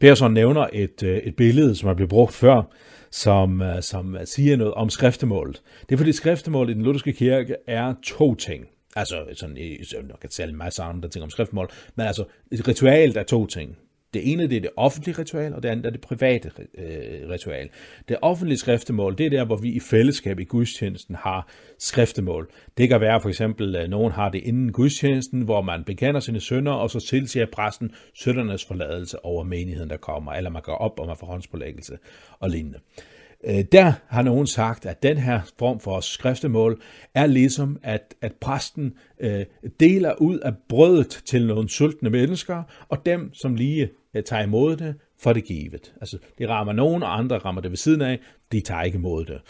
[0.00, 2.62] Persson nævner et, øh, et billede, som er blevet brugt før,
[3.10, 5.62] som, øh, som siger noget om skriftemålet.
[5.88, 8.66] Det er fordi skriftemålet i den lutherske kirke er to ting.
[8.96, 12.24] Altså, sådan, jeg kan tale en masse andre ting om skriftemål, men altså,
[12.68, 13.76] ritualet er to ting.
[14.14, 17.68] Det ene det er det offentlige ritual, og det andet er det private øh, ritual.
[18.08, 21.48] Det offentlige skriftemål, det er der, hvor vi i fællesskab i gudstjenesten har
[21.78, 22.50] skriftemål.
[22.78, 26.40] Det kan være for eksempel, at nogen har det inden gudstjenesten, hvor man bekender sine
[26.40, 31.00] sønder, og så tilsiger præsten søndernes forladelse over menigheden, der kommer, eller man går op,
[31.00, 31.98] og man får håndspålæggelse
[32.40, 32.78] og lignende.
[33.44, 36.80] Øh, der har nogen sagt, at den her form for skriftemål
[37.14, 39.44] er ligesom, at, at præsten øh,
[39.80, 44.76] deler ud af brødet til nogle sultne mennesker, og dem, som lige Øh, tager imod
[44.76, 45.94] det, for det givet.
[46.00, 48.20] Altså, det rammer nogen, og andre rammer det ved siden af,
[48.52, 49.40] de tager ikke imod det.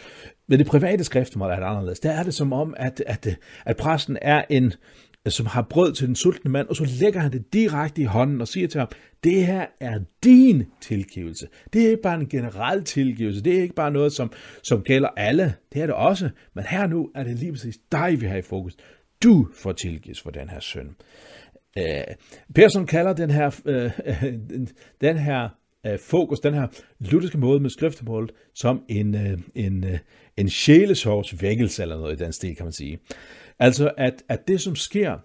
[0.49, 2.01] Men det private skriftemål er det anderledes.
[2.01, 4.73] Der er det som om, at, at, øh, at præsten er en,
[5.29, 8.41] som har brød til den sultne mand, og så lægger han det direkte i hånden
[8.41, 8.89] og siger til ham,
[9.25, 11.49] det her er din tilgivelse.
[11.73, 13.43] Det er ikke bare en generel tilgivelse.
[13.43, 15.55] Det er ikke bare noget, som, som gælder alle.
[15.73, 16.31] Det er det også.
[16.55, 18.77] Men her nu er det lige præcis dig, vi har i fokus.
[19.23, 20.89] Du får tilgives for den her synd.
[21.77, 22.15] Uh,
[22.55, 23.91] Persson kalder den her, uh,
[25.01, 25.49] den her
[25.89, 26.67] uh, fokus, den her
[26.99, 29.99] lutherske måde med skriftemålet, som en, uh, en, uh,
[30.37, 32.99] en sjælesorgs vækkelse, eller noget i den stil, kan man sige.
[33.59, 35.19] Altså, at, at det, som sker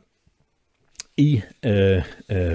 [1.17, 2.51] i, øh, øh,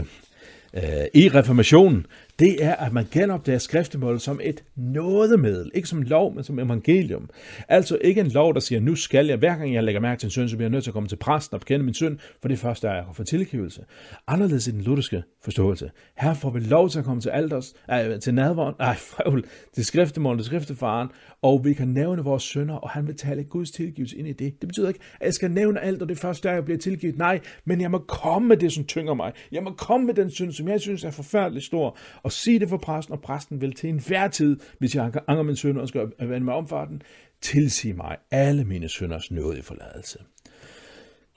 [0.74, 2.06] øh, i reformationen,
[2.42, 5.70] det er, at man genopdager skriftemålet som et nådemiddel.
[5.74, 7.30] Ikke som lov, men som evangelium.
[7.68, 10.26] Altså ikke en lov, der siger, nu skal jeg, hver gang jeg lægger mærke til
[10.26, 12.18] en synd, så bliver jeg nødt til at komme til præsten og bekende min synd,
[12.40, 13.84] for det første er, at jeg får tilgivelse.
[14.26, 15.90] Anderledes i den lutherske forståelse.
[16.18, 19.84] Her får vi lov til at komme til alders, øh, til nadvånd, nej, frøvl, til
[19.84, 21.08] skriftemålet, til skriftefaren,
[21.42, 24.60] og vi kan nævne vores synder, og han vil tale Guds tilgivelse ind i det.
[24.60, 26.78] Det betyder ikke, at jeg skal nævne alt, og det første er, at jeg bliver
[26.78, 27.18] tilgivet.
[27.18, 29.32] Nej, men jeg må komme med det, som tynger mig.
[29.52, 32.68] Jeg må komme med den synd, som jeg synes er forfærdelig stor, og sige det
[32.68, 36.08] for præsten, og præsten vil til enhver tid, hvis jeg anker min synder og skal
[36.18, 37.02] vende mig omfarten,
[37.40, 40.18] tilsige mig alle mine synders nåde forladelse.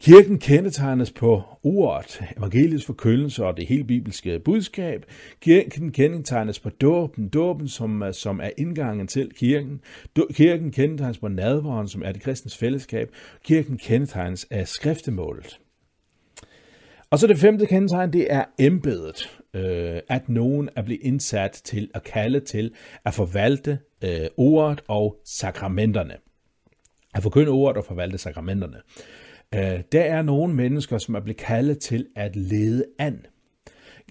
[0.02, 5.06] Kirken kendetegnes på ordet, evangeliets forkyndelse og det hele bibelske budskab.
[5.42, 9.82] Kirken kendetegnes på dåben, dåben som, som er indgangen til kirken.
[10.34, 13.12] Kirken kendetegnes på nadveren, som er det kristens fællesskab.
[13.44, 15.60] Kirken kendetegnes af skriftemålet.
[17.16, 19.40] Og så det femte kendetegn, det er embedet.
[19.54, 22.74] Øh, at nogen er blevet indsat til at kalde til
[23.06, 26.14] at forvalte øh, ordet og sakramenterne.
[27.14, 28.78] At forkynde ordet og forvalte sakramenterne.
[29.56, 33.26] Øh, der er nogle mennesker, som er blevet kaldet til at lede an.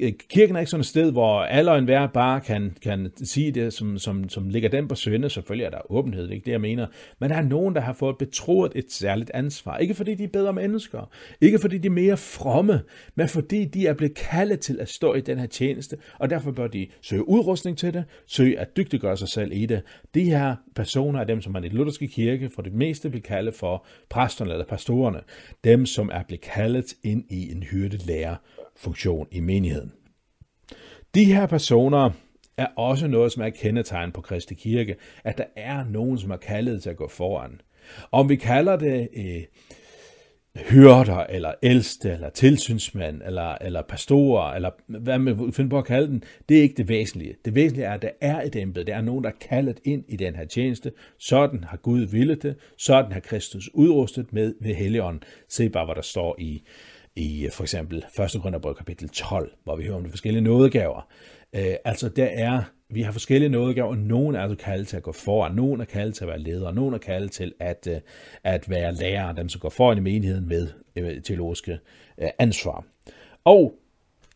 [0.01, 3.53] Øh, kirken er ikke sådan et sted, hvor alle og enhver bare kan, kan sige
[3.53, 5.31] det, som, som, som ligger dem på sønde.
[5.31, 6.87] Selvfølgelig er der åbenhed, det er ikke det, jeg mener.
[7.19, 9.79] Men der er nogen, der har fået betroet et særligt ansvar.
[9.79, 11.11] Ikke fordi de er bedre mennesker.
[11.41, 12.81] Ikke fordi de er mere fromme.
[13.15, 15.97] Men fordi de er blevet kaldet til at stå i den her tjeneste.
[16.19, 18.05] Og derfor bør de søge udrustning til det.
[18.27, 19.83] Søge at dygtiggøre sig selv i det.
[20.15, 23.23] De her personer er dem, som man i den lutherske kirke for det meste vil
[23.23, 25.21] kalde for præsterne eller pastorerne.
[25.65, 28.37] Dem, som er blevet kaldet ind i en hyrdelærer
[28.77, 29.93] funktion i menigheden.
[31.15, 32.11] De her personer
[32.57, 36.37] er også noget, som er kendetegn på Kristi Kirke, at der er nogen, som er
[36.37, 37.61] kaldet til at gå foran.
[38.13, 39.43] Om vi kalder det øh,
[40.57, 46.07] hyrder, eller ældste, eller tilsynsmand, eller, eller pastorer, eller hvad man finder på at kalde
[46.07, 47.35] den, det er ikke det væsentlige.
[47.45, 48.85] Det væsentlige er, at der er et embede.
[48.85, 50.93] Der er nogen, der er kaldet ind i den her tjeneste.
[51.19, 52.57] Sådan har Gud villet det.
[52.79, 55.23] Sådan har Kristus udrustet med ved Helligånden.
[55.49, 56.63] Se bare, hvad der står i
[57.16, 58.05] i øh, for eksempel 1.
[58.14, 61.09] Korintherbrev kapitel 12, hvor vi hører om de forskellige nådegaver.
[61.55, 65.12] Øh, altså der er, vi har forskellige nådegaver, nogen er altså kaldet til at gå
[65.12, 68.00] foran, nogen er kaldet til at være ledere, nogen er kaldet til at, øh,
[68.44, 71.79] at være lærer, dem som går foran i menigheden med øh, teologiske
[72.18, 72.85] øh, ansvar.
[73.44, 73.74] Og,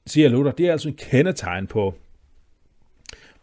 [0.06, 1.94] siger Luther, det er altså en kendetegn på,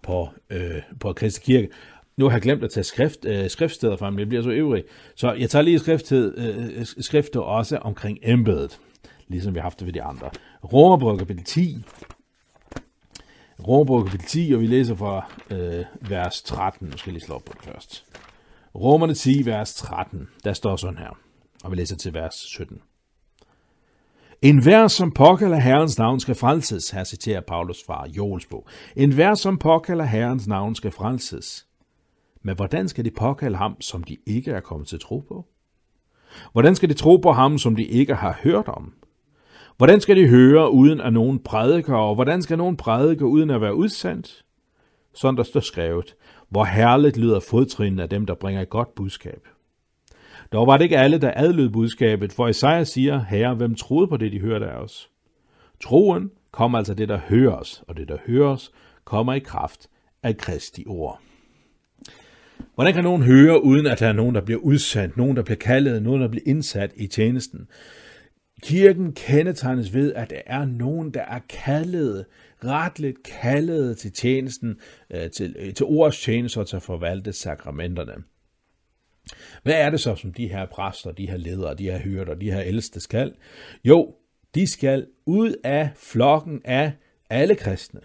[0.01, 1.69] på, øh, på Kristi Kirke.
[2.17, 4.83] Nu har jeg glemt at tage skrift, øh, skriftsteder frem, jeg bliver så øvrig.
[5.15, 8.79] Så jeg tager lige skriftet, øh, øh, skrifter også omkring embedet
[9.27, 10.29] ligesom vi har haft det ved de andre.
[10.73, 11.83] Romerbrevet kapitel 10.
[13.67, 16.88] Romerbrevet kapitel 10, og vi læser fra øh, vers 13.
[16.88, 18.05] Nu skal jeg lige slå op på det først.
[18.75, 20.27] Romerne 10, vers 13.
[20.43, 21.17] Der står sådan her,
[21.63, 22.81] og vi læser til vers 17.
[24.41, 26.89] En vær, som påkalder Herrens navn, skal frelses.
[26.89, 28.67] Her citerer Paulus fra Joels bog.
[28.95, 31.67] En vær, som påkalder Herrens navn, skal frelses.
[32.43, 35.45] Men hvordan skal de påkalde ham, som de ikke er kommet til tro på?
[36.51, 38.93] Hvordan skal de tro på ham, som de ikke har hørt om?
[39.77, 43.61] Hvordan skal de høre uden at nogen prædiker, og hvordan skal nogen prædike uden at
[43.61, 44.45] være udsendt?
[45.13, 46.15] Sådan der står skrevet,
[46.49, 49.47] hvor herligt lyder fodtrinene af dem, der bringer et godt budskab.
[50.53, 54.17] Dog var det ikke alle, der adlød budskabet, for Isaiah siger, herre, hvem troede på
[54.17, 55.09] det, de hørte af os?
[55.83, 58.71] Troen kommer altså det, der høres, og det, der høres,
[59.03, 59.88] kommer i kraft
[60.23, 61.19] af Kristi ord.
[62.75, 65.57] Hvordan kan nogen høre, uden at der er nogen, der bliver udsendt, nogen, der bliver
[65.57, 67.67] kaldet, nogen, der bliver indsat i tjenesten?
[68.65, 72.25] Kirken kendetegnes ved, at der er nogen, der er kaldet,
[72.63, 78.13] retligt kaldet til tjenesten, øh, til, øh, til ordets tjeneste og til at forvalte sakramenterne.
[79.63, 82.51] Hvad er det så, som de her præster, de her ledere, de her hyrder, de
[82.51, 83.34] her ældste skal?
[83.84, 84.15] Jo,
[84.56, 86.91] de skal ud af flokken af
[87.30, 87.99] alle kristne.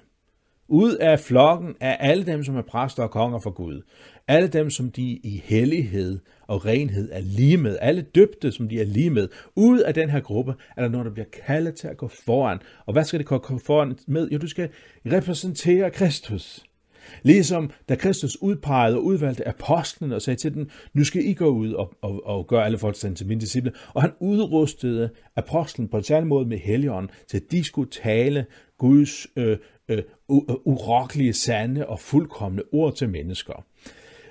[0.68, 3.82] Ud af flokken af alle dem, som er præster og konger for Gud.
[4.28, 6.18] Alle dem, som de i hellighed
[6.50, 7.78] og renhed er lige med.
[7.80, 9.28] Alle døbte, som de er lige med.
[9.56, 12.58] Ud af den her gruppe er der nogen, der bliver kaldet til at gå foran.
[12.86, 14.28] Og hvad skal det gå foran med?
[14.28, 14.68] Jo, du skal
[15.06, 16.64] repræsentere Kristus.
[17.22, 21.48] Ligesom da Kristus udpegede og udvalgte apostlene og sagde til dem, nu skal I gå
[21.48, 23.72] ud og, og, og gøre alle folk til mine disciple.
[23.94, 28.46] Og han udrustede apostlen på en særlig måde med helligånden, til at de skulle tale
[28.78, 29.58] Guds øh,
[29.88, 30.04] øh, øh
[30.64, 33.64] urokkelige, sande og fuldkommende ord til mennesker.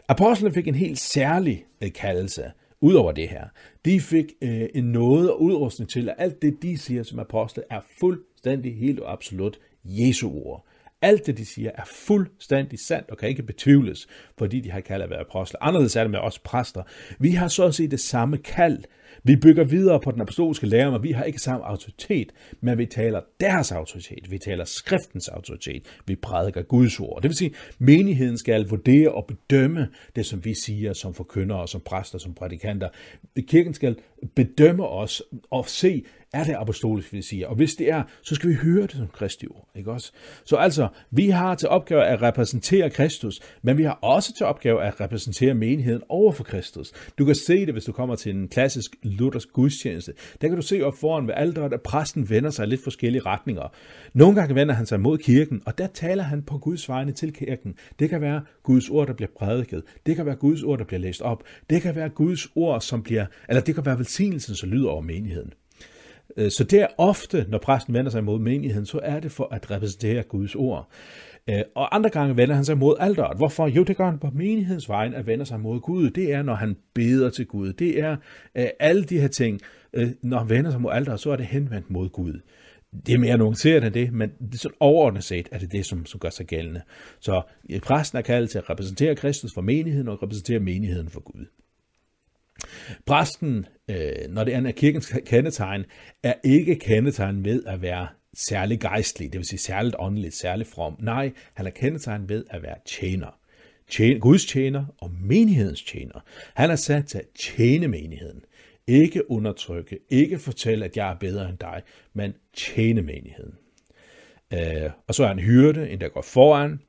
[0.10, 3.44] Apostlene fik en helt særlig øh, kaldelse ud over det her.
[3.86, 7.64] De fik øh, en noget og udrustning til, at alt det, de siger som apostle,
[7.70, 10.66] er fuldstændig helt og absolut Jesu ord.
[11.02, 15.04] Alt det, de siger, er fuldstændig sandt og kan ikke betvivles, fordi de har kaldt
[15.04, 15.64] at være apostle.
[15.64, 16.84] Anderledes er det med os præster.
[17.20, 18.84] Vi har så at sige det samme kald,
[19.24, 22.86] vi bygger videre på den apostolske lære, men vi har ikke samme autoritet, men vi
[22.86, 24.32] taler deres autoritet.
[24.32, 25.84] Vi taler skriftens autoritet.
[26.06, 27.22] Vi prædiker Guds ord.
[27.22, 31.82] Det vil sige, menigheden skal vurdere og bedømme det, som vi siger som forkyndere, som
[31.86, 32.90] præster, som prædikanter.
[33.48, 33.96] Kirken skal
[34.36, 36.04] bedømme os og se,
[36.34, 37.48] er det apostolisk, vi siger.
[37.48, 39.70] Og hvis det er, så skal vi høre det som Kristi ord.
[39.76, 40.12] Ikke også?
[40.46, 44.84] Så altså, vi har til opgave at repræsentere Kristus, men vi har også til opgave
[44.84, 46.92] at repræsentere menigheden over for Kristus.
[47.18, 50.14] Du kan se det, hvis du kommer til en klassisk luthersk gudstjeneste.
[50.42, 53.22] Der kan du se op foran ved alderet, at præsten vender sig i lidt forskellige
[53.26, 53.74] retninger.
[54.14, 57.34] Nogle gange vender han sig mod kirken, og der taler han på Guds vegne til
[57.34, 57.76] kirken.
[58.00, 59.84] Det kan være Guds ord, der bliver prædiket.
[60.06, 61.44] Det kan være Guds ord, der bliver læst op.
[61.70, 65.02] Det kan være Guds ord, som bliver, eller det kan være velsignelsen, så lyder over
[65.02, 65.54] menigheden.
[66.38, 69.48] Øh, så det er ofte, når præsten vender sig mod menigheden, så er det for
[69.52, 70.90] at repræsentere Guds ord.
[71.50, 73.38] Øh, og andre gange vender han sig mod alderet.
[73.38, 73.68] Hvorfor?
[73.68, 76.10] Jo, det gør han på menighedens vejen at vende sig mod Gud.
[76.10, 77.74] Det er, når han beder til Gud.
[77.74, 78.18] Det er
[78.56, 79.60] øh, alle de her ting.
[80.24, 82.40] Når han vender sig mod alderet, så er det henvendt mod Gud.
[83.06, 85.86] Det er mere nuanceret end det, men det er sådan overordnet set er det det,
[85.86, 86.82] som, som gør sig gældende.
[87.20, 87.42] Så
[87.84, 91.46] præsten er kaldet til at repræsentere Kristus for menigheden og repræsentere menigheden for Gud.
[93.06, 95.86] Præsten, øh, når det er kirkens kendetegn,
[96.24, 100.96] er ikke kendetegn ved at være særlig gejstlig, det vil sige særligt åndeligt, særligt from.
[101.00, 103.40] Nej, han er kendetegn ved at være tjener.
[103.90, 106.24] Tjen, Guds tjener og menighedens tjener.
[106.54, 108.42] Han er sat til at tjene menigheden.
[108.88, 111.82] Ikke undertrykke, ikke fortælle, at jeg er bedre end dig,
[112.14, 113.54] men tjene menigheden.
[114.54, 116.80] Øh, og så er han hyrde, en der går foran.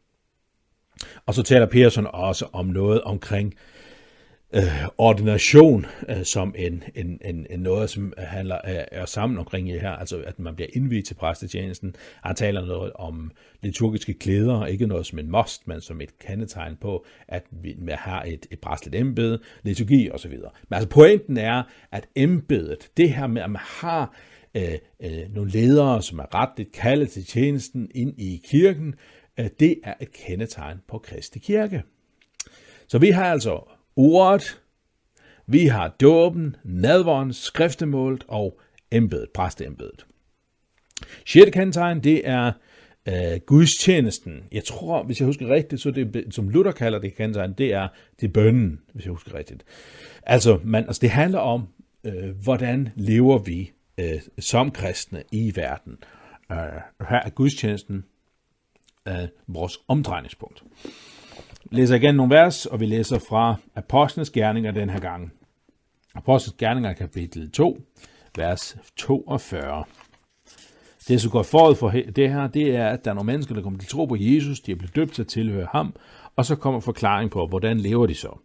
[1.26, 3.79] Og så taler Persson også om noget omkring øh,
[4.52, 9.68] Øh, ordination øh, som en, en, en, en noget, som handler, er, er sammen omkring
[9.68, 11.96] det her, altså at man bliver indviet til præstetjenesten.
[12.22, 13.30] Han taler noget om
[13.62, 18.22] liturgiske klæder, ikke noget som en must, men som et kendetegn på, at vi har
[18.22, 20.32] et, et præstligt embede, liturgi osv.
[20.32, 24.16] Men altså pointen er, at embedet, det her med, at man har
[24.54, 28.94] øh, øh, nogle ledere, som er retligt kaldet til tjenesten ind i kirken,
[29.40, 31.82] øh, det er et kendetegn på Kristi kirke.
[32.88, 34.60] Så vi har altså ordet,
[35.46, 38.60] vi har dåben, nadvåren, skriftemålet og
[38.90, 40.06] embedet, præstembedet.
[41.26, 42.52] Sjette kendetegn, det er
[43.08, 44.44] øh, gudstjenesten.
[44.52, 47.88] Jeg tror, hvis jeg husker rigtigt, så det, som Luther kalder det kendetegn, det er
[48.20, 49.64] det bønnen, hvis jeg husker rigtigt.
[50.22, 51.68] Altså, man, altså det handler om,
[52.04, 55.96] øh, hvordan lever vi øh, som kristne i verden.
[56.52, 56.58] Øh,
[57.08, 58.04] her er gudstjenesten
[59.08, 60.62] øh, vores omdrejningspunkt
[61.70, 65.32] læser igen nogle vers, og vi læser fra Apostlenes Gerninger den her gang.
[66.14, 67.78] Apostlenes Gerninger kapitel 2,
[68.36, 69.84] vers 42.
[71.08, 73.62] Det, som går forud for det her, det er, at der er nogle mennesker, der
[73.62, 75.94] kommer til tro på Jesus, de er blevet døbt til at tilhøre ham,
[76.36, 78.38] og så kommer forklaring på, hvordan lever de så.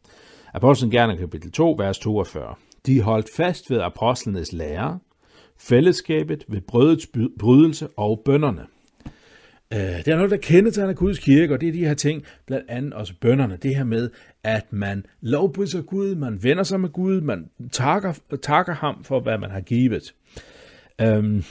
[0.53, 2.55] Apostlenes Gerninger kapitel 2, vers 42.
[2.85, 4.99] De holdt fast ved apostlenes lære,
[5.57, 7.07] fællesskabet ved brødets
[7.39, 8.65] brydelse og bønderne.
[9.73, 12.69] Øh, det er noget, der kendetegner Guds kirke, og det er de her ting, blandt
[12.69, 13.57] andet også bønderne.
[13.63, 14.09] Det her med,
[14.43, 19.37] at man lovpriser Gud, man vender sig med Gud, man takker, takker ham for, hvad
[19.37, 20.13] man har givet.
[21.01, 21.43] Øhm,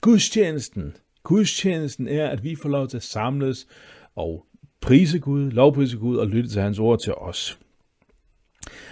[0.00, 0.96] gudstjenesten.
[1.22, 3.66] Gudstjenesten er, at vi får lov til at samles
[4.16, 4.46] og
[4.80, 7.58] prise Gud, lovprise Gud og lytte til hans ord til os.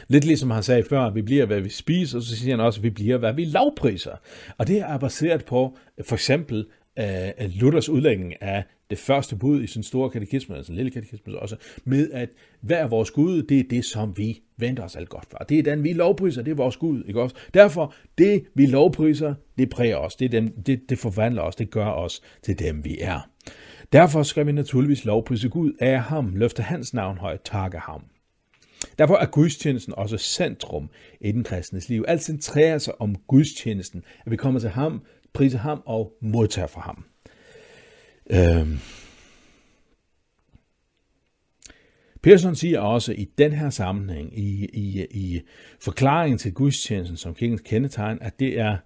[0.08, 2.66] Lidt ligesom han sagde før, at vi bliver, hvad vi spiser, og så siger han
[2.66, 4.16] også, at vi bliver, hvad vi lovpriser.
[4.58, 6.66] Og det er baseret på for eksempel
[6.98, 11.56] øh, Luthers udlægning af det første bud i sin store katekisme, altså lille katekisme også,
[11.84, 12.28] med at
[12.60, 15.38] hvad er vores Gud, det er det, som vi venter os alt godt for.
[15.38, 17.04] Det er den, vi lovpriser, det er vores Gud.
[17.08, 17.36] Ikke også?
[17.54, 21.70] Derfor, det vi lovpriser, det præger os, det, er dem, det, det forvandler os, det
[21.70, 23.28] gør os til dem, vi er.
[23.92, 28.04] Derfor skal vi naturligvis lovprise Gud af ham, løfte hans navn højt, takke ham.
[28.98, 32.04] Derfor er gudstjenesten også centrum i den kristnes liv.
[32.08, 35.02] Alt centrerer sig om gudstjenesten, at vi kommer til ham
[35.38, 37.04] prise ham og modtage fra ham.
[38.30, 38.78] Øhm.
[42.22, 45.40] Pearson siger også i den her sammenhæng, i, i, i
[45.80, 48.76] forklaringen til gudstjenesten som kirkens kendetegn, at det er,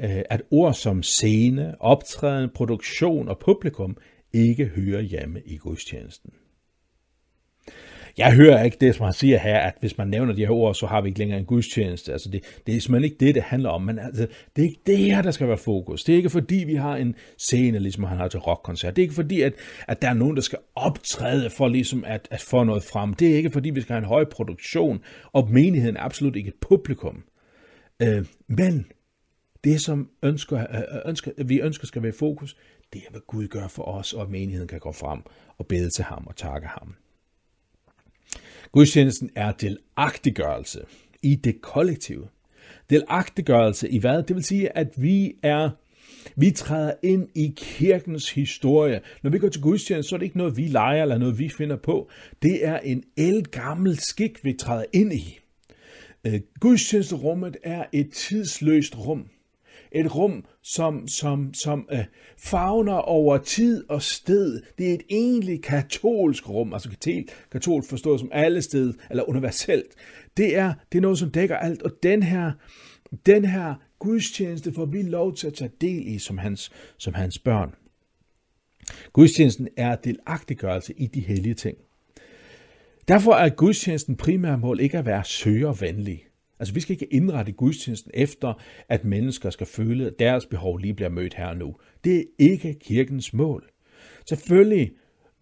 [0.00, 3.96] øh, at ord som scene, optræden, produktion og publikum
[4.32, 6.32] ikke hører hjemme i gudstjenesten.
[8.18, 10.74] Jeg hører ikke det, som han siger her, at hvis man nævner de her ord,
[10.74, 12.12] så har vi ikke længere en gudstjeneste.
[12.12, 13.82] Altså det, det er simpelthen ikke det, det handler om.
[13.82, 14.26] Men altså,
[14.56, 16.04] det er ikke det her, der skal være fokus.
[16.04, 18.96] Det er ikke fordi, vi har en scene, ligesom han har til rockkoncert.
[18.96, 19.52] Det er ikke fordi, at,
[19.88, 23.14] at der er nogen, der skal optræde for ligesom at, at få noget frem.
[23.14, 25.00] Det er ikke fordi, vi skal have en høj produktion,
[25.32, 27.24] og menigheden er absolut ikke et publikum.
[28.02, 28.86] Øh, men
[29.64, 32.56] det, som ønsker, øh, øh ønsker, vi ønsker skal være fokus,
[32.92, 35.22] det er, hvad Gud gør for os, og at menigheden kan gå frem
[35.58, 36.94] og bede til ham og takke ham.
[38.72, 40.80] Gudstjenesten er delagtiggørelse
[41.22, 42.28] i det kollektive.
[42.90, 44.22] Delagtiggørelse i hvad?
[44.22, 45.70] Det vil sige, at vi er
[46.36, 49.00] vi træder ind i kirkens historie.
[49.22, 51.48] Når vi går til gudstjeneste, så er det ikke noget, vi leger eller noget, vi
[51.48, 52.08] finder på.
[52.42, 53.04] Det er en
[53.50, 55.38] gammel skik, vi træder ind i.
[56.26, 59.26] Øh, gudstjenesterummet er et tidsløst rum.
[59.92, 62.04] Et rum, som, som, som øh,
[62.38, 64.62] fagner over tid og sted.
[64.78, 67.20] Det er et egentlig katolsk rum, altså
[67.52, 69.94] katolsk forstået som alle sted, eller universelt.
[70.36, 72.52] Det er, det er noget, som dækker alt, og den her,
[73.26, 77.38] den her gudstjeneste får vi lov til at tage del i som hans, som hans
[77.38, 77.74] børn.
[79.12, 81.78] Gudstjenesten er delagtiggørelse i de hellige ting.
[83.08, 86.27] Derfor er gudstjenesten primære mål ikke at være søgervenlig.
[86.60, 88.54] Altså vi skal ikke indrette gudstjenesten efter,
[88.88, 91.76] at mennesker skal føle, at deres behov lige bliver mødt her og nu.
[92.04, 93.68] Det er ikke kirkens mål.
[94.28, 94.92] Selvfølgelig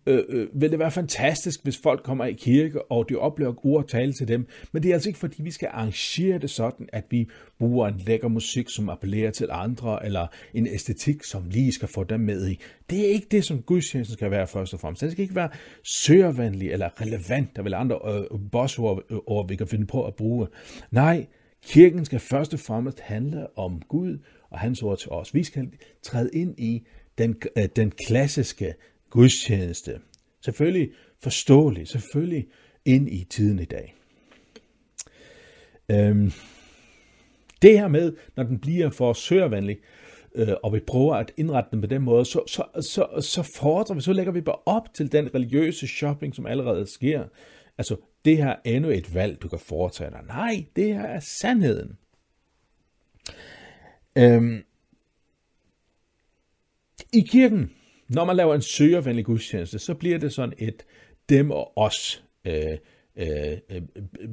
[0.07, 3.89] øh, øh, vil det være fantastisk, hvis folk kommer i kirke, og de oplever ord
[3.89, 4.47] tale til dem.
[4.73, 7.99] Men det er altså ikke, fordi vi skal arrangere det sådan, at vi bruger en
[8.07, 12.49] lækker musik, som appellerer til andre, eller en æstetik, som lige skal få dem med
[12.49, 12.61] i.
[12.91, 15.03] Det er ikke det, som gudstjenesten skal være først og fremmest.
[15.03, 15.49] Den skal ikke være
[15.83, 20.47] søgervenlig eller relevant, der vil andre øh, bossord, øh, vi kan finde på at bruge.
[20.91, 21.27] Nej,
[21.67, 24.19] Kirken skal først og fremmest handle om Gud
[24.51, 25.35] og hans ord til os.
[25.35, 25.69] Vi skal
[26.03, 26.87] træde ind i
[27.19, 28.75] den, øh, den klassiske
[29.11, 30.01] gudstjeneste.
[30.41, 30.91] Selvfølgelig
[31.23, 32.47] forståelig, selvfølgelig
[32.85, 33.95] ind i tiden i dag.
[35.91, 36.33] Øhm,
[37.63, 39.79] det her med, når den bliver for søgervenlig,
[40.35, 43.95] øh, og vi prøver at indrette den på den måde, så, så, så, så fordrer
[43.95, 47.25] vi, så lægger vi bare op til den religiøse shopping, som allerede sker.
[47.79, 50.21] Altså, det her er endnu et valg, du kan foretage dig.
[50.27, 51.99] Nej, det her er sandheden.
[54.19, 54.65] Øhm,
[57.13, 57.76] I kirken,
[58.09, 60.87] når man laver en søgervenlig gudstjeneste, så bliver det sådan et
[61.29, 62.79] dem og os øh,
[63.17, 63.83] øh, øh,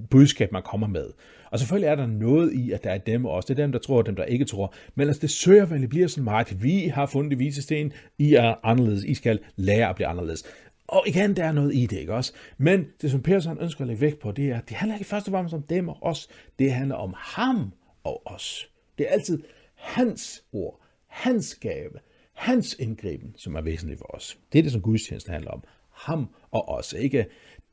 [0.09, 1.05] budskab, man kommer med.
[1.51, 3.45] Og selvfølgelig er der noget i, at der er dem og os.
[3.45, 4.73] Det er dem, der tror, og dem, der ikke tror.
[4.95, 9.03] Men altså, det søgervenlige bliver sådan meget, vi har fundet det visesten, I er anderledes,
[9.03, 10.43] I skal lære at blive anderledes.
[10.87, 12.33] Og igen, der er noget i det, ikke også?
[12.57, 15.27] Men det, som Persson ønsker at lægge vægt på, det er, det handler ikke først
[15.27, 16.27] og fremmest om dem og os.
[16.59, 18.69] Det handler om ham og os.
[18.97, 19.43] Det er altid
[19.75, 21.89] hans ord, hans gave,
[22.33, 24.37] hans indgriben, som er væsentligt for os.
[24.53, 25.63] Det er det, som gudstjenesten handler om.
[25.91, 27.25] Ham og os, ikke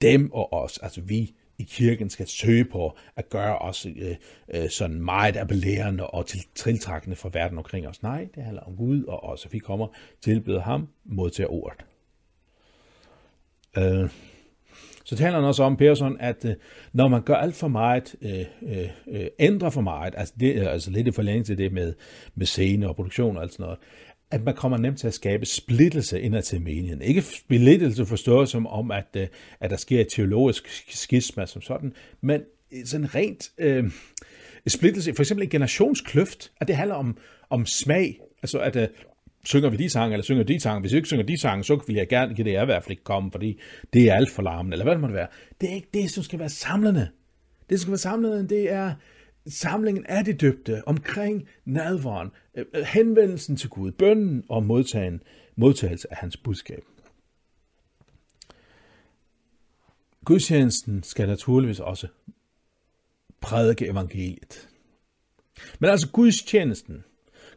[0.03, 4.17] dem og os, altså vi i kirken skal søge på at gøre os øh,
[4.55, 8.03] øh, sådan meget appellerende og til, tiltrækkende for verden omkring os.
[8.03, 9.87] Nej, det handler om Gud og os, at vi kommer
[10.21, 11.85] tilbede ham, modtager ordet.
[13.79, 14.11] Øh,
[15.05, 16.55] så taler han også om, Persson, at øh,
[16.93, 20.91] når man gør alt for meget, øh, øh, øh ændrer for meget, altså, det, altså
[20.91, 21.95] lidt i forlængelse af det med,
[22.35, 23.79] med scene og produktion og alt sådan noget,
[24.31, 27.03] at man kommer nemt til at skabe splittelse indad til menigheden.
[27.03, 29.27] Ikke splittelse forstået som om, at, øh,
[29.61, 32.41] at der sker et teologisk skisma som sådan, men
[32.85, 33.91] sådan rent øh,
[34.67, 37.17] splittelse, for eksempel en generationskløft, at det handler om,
[37.51, 38.89] om smag, altså at øh,
[39.45, 41.83] synger vi de sange, eller synger de sange, hvis vi ikke synger de sange, så
[41.87, 43.61] vil jeg gerne, kan det jeg i hvert fald ikke komme, fordi
[43.93, 45.29] det er alt for larmende, eller hvad det måtte det være.
[45.61, 47.09] Det er ikke det, som skal være samlende.
[47.71, 48.93] Det, som skal være samlende, det er
[49.51, 55.23] samlingen af de døbte omkring nadvaren, øh, øh, henvendelsen til Gud, bønnen og modtagen,
[55.57, 56.85] modtagelse af hans budskab.
[60.25, 62.09] Gudstjenesten skal naturligvis også
[63.41, 64.69] prædike evangeliet.
[65.79, 67.05] Men altså gudstjenesten,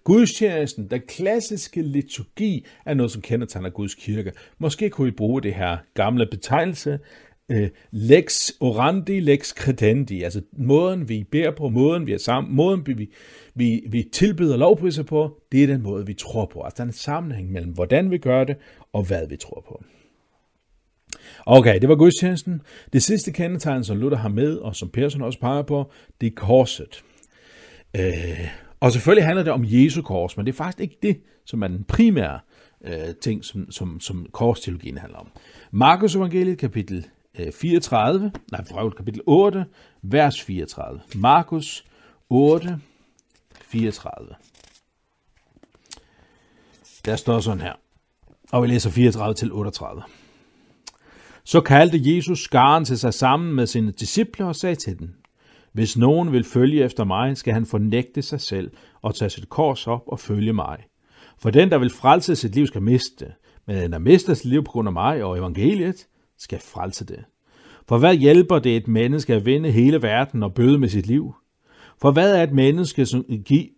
[0.03, 4.33] gudstjenesten, den klassiske liturgi, er noget, som kendetegner Guds kirke.
[4.57, 6.99] Måske kunne I bruge det her gamle betegnelse
[7.49, 12.87] øh, lex orandi, lex credendi, altså måden vi beder på, måden vi er sammen, måden
[12.87, 13.09] vi,
[13.55, 16.61] vi, vi tilbyder lovpriser på, det er den måde vi tror på.
[16.61, 18.55] Altså der er en sammenhæng mellem hvordan vi gør det
[18.93, 19.83] og hvad vi tror på.
[21.45, 22.61] Okay, det var gudstjenesten.
[22.93, 25.91] Det sidste kendetegn, som Luther har med, og som Persson også peger på,
[26.21, 27.03] det er korset.
[27.97, 28.47] Øh,
[28.79, 31.67] og selvfølgelig handler det om Jesu kors, men det er faktisk ikke det, som er
[31.67, 32.39] den primære
[32.85, 35.31] øh, ting, som, som, som korsteologien handler om.
[35.71, 37.07] Markus evangeliet, kapitel
[37.39, 39.65] Øh, 34, nej, fra kapitel 8,
[40.01, 41.01] vers 34.
[41.15, 41.85] Markus
[42.29, 42.79] 8,
[43.61, 44.35] 34.
[47.05, 47.73] Der står sådan her,
[48.51, 50.03] og vi læser 34 til 38.
[51.43, 55.15] Så kaldte Jesus skaren til sig sammen med sine disciple og sagde til dem,
[55.71, 58.71] Hvis nogen vil følge efter mig, skal han fornægte sig selv
[59.01, 60.77] og tage sit kors op og følge mig.
[61.37, 63.33] For den, der vil frelse sit liv, skal miste det.
[63.65, 66.07] Men den, der mister sit liv på grund af mig og evangeliet,
[66.43, 67.23] skal frelse det.
[67.87, 71.33] For hvad hjælper det et menneske at vinde hele verden og bøde med sit liv?
[72.01, 73.69] For hvad er et menneske, som give,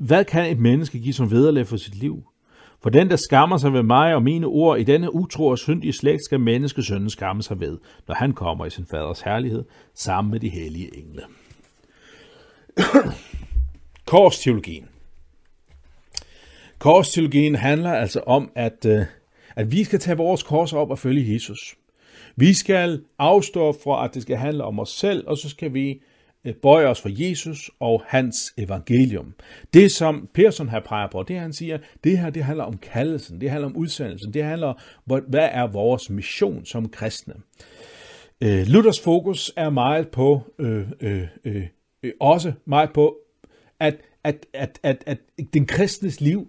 [0.00, 2.22] hvad kan et menneske give som vederlag for sit liv?
[2.82, 5.92] For den, der skammer sig ved mig og mine ord i denne utro og syndige
[5.92, 9.64] slægt, skal menneskesønnen skamme sig ved, når han kommer i sin faders herlighed,
[9.94, 11.22] sammen med de hellige engle.
[14.06, 14.88] Korsteologien.
[16.78, 19.04] Korsteologien handler altså om, at, øh,
[19.56, 21.76] at vi skal tage vores kors op og følge Jesus.
[22.38, 26.00] Vi skal afstå fra, at det skal handle om os selv, og så skal vi
[26.44, 29.34] eh, bøje os for Jesus og hans evangelium.
[29.74, 32.76] Det, som Persson her peger på, det er, han siger, det her det handler om
[32.76, 34.76] kaldelsen, det handler om udsendelsen, det handler om,
[35.28, 37.34] hvad er vores mission som kristne.
[38.40, 41.66] Øh, Luthers fokus er meget på, øh, øh, øh,
[42.20, 43.16] også meget på,
[43.80, 45.18] at, at, at, at, at
[45.54, 46.48] den kristnes liv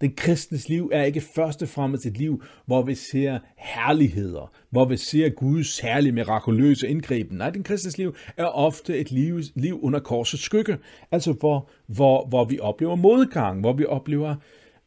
[0.00, 4.84] den kristnes liv er ikke først og fremmest et liv, hvor vi ser herligheder, hvor
[4.84, 7.32] vi ser Guds særlige mirakuløse indgreb.
[7.32, 10.78] Nej, den kristnes liv er ofte et liv, liv under korsets skygge,
[11.12, 14.34] altså hvor, hvor, hvor vi oplever modgang, hvor vi oplever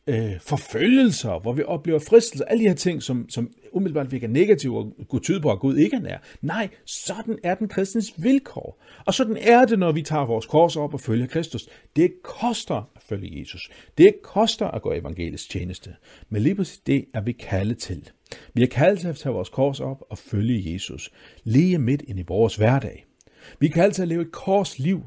[0.08, 4.78] øh, forfølgelser, hvor vi oplever fristelser, alle de her ting, som, som umiddelbart virker negative
[4.78, 6.18] og kunne tyde på, at Gud ikke er nær.
[6.42, 8.84] Nej, sådan er den kristens vilkår.
[9.06, 11.70] Og sådan er det, når vi tager vores kors op og følger Kristus.
[11.96, 13.70] Det koster følge Jesus.
[13.98, 15.96] Det koster at gå evangelisk tjeneste.
[16.30, 18.10] Men lige præcis det er vi kaldet til.
[18.54, 21.12] Vi er kaldet til at tage vores kors op og følge Jesus.
[21.44, 23.06] Lige midt ind i vores hverdag.
[23.60, 25.02] Vi er kaldet til at leve et korsliv.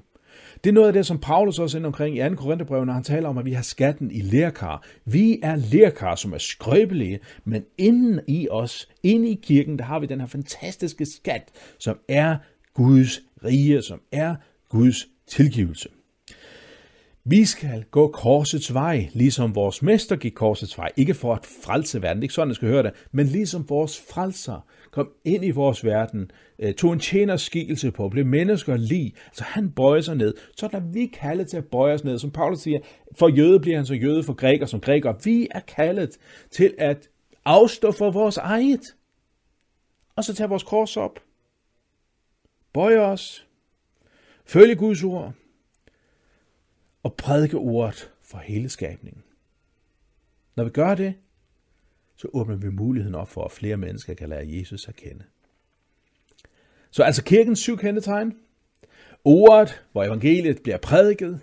[0.64, 2.34] Det er noget af det, som Paulus også ind omkring i 2.
[2.34, 4.86] Korintherbrev, når han taler om, at vi har skatten i lærkar.
[5.04, 9.98] Vi er lærkar, som er skrøbelige, men inden i os, inde i kirken, der har
[9.98, 11.48] vi den her fantastiske skat,
[11.78, 12.36] som er
[12.74, 14.34] Guds rige, som er
[14.68, 15.88] Guds tilgivelse.
[17.26, 20.92] Vi skal gå korsets vej, ligesom vores mester gik korsets vej.
[20.96, 24.66] Ikke for at frelse verden, ikke sådan, jeg skal høre det, men ligesom vores frelser
[24.90, 29.44] kom ind i vores verden, øh, tog en tjeners skikkelse på, blev mennesker lige, så
[29.44, 30.34] han bøjer sig ned.
[30.56, 32.18] Så er vi kaldet til at bøje os ned.
[32.18, 32.78] Som Paulus siger,
[33.18, 35.14] for jøde bliver han så jøde, for græker som græker.
[35.24, 36.18] Vi er kaldet
[36.50, 37.10] til at
[37.44, 38.82] afstå for vores eget,
[40.16, 41.20] og så tage vores kors op.
[42.72, 43.46] Bøje os,
[44.46, 45.32] følge Guds ord,
[47.04, 49.22] og prædike ordet for hele skabningen.
[50.56, 51.14] Når vi gør det,
[52.16, 55.24] så åbner vi muligheden op for, at flere mennesker kan lære Jesus at kende.
[56.90, 58.32] Så altså kirkens syv kendetegn.
[59.24, 61.40] Ordet, hvor evangeliet bliver prædiket.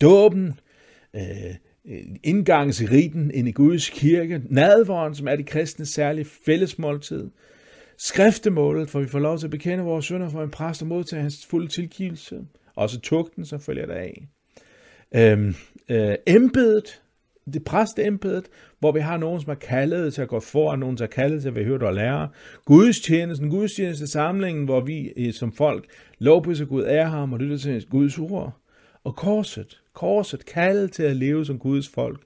[0.00, 0.60] Dåben,
[1.14, 1.54] øh,
[2.24, 4.42] indgangsriten ind i Guds kirke.
[4.44, 7.30] Nadvåren, som er de kristne særlige fællesmåltid.
[7.98, 11.22] Skriftemålet, hvor vi får lov til at bekende vores sønder for en præst og modtage
[11.22, 12.46] hans fulde tilgivelse.
[12.74, 14.22] Også tugten, som følger deraf.
[15.14, 15.54] Øhm,
[15.88, 17.02] øh, embedet,
[17.52, 18.44] det præstembedet,
[18.78, 21.42] hvor vi har nogen, som er kaldet til at gå foran, nogen, som er kaldet
[21.42, 22.28] til at være hørt og lære.
[22.64, 25.86] Gudstjenesten, gudstjeneste samlingen, hvor vi øh, som folk
[26.18, 28.58] lovpriser Gud er ham og lytter til Guds ord.
[29.04, 32.20] Og korset, korset kaldet til at leve som Guds folk,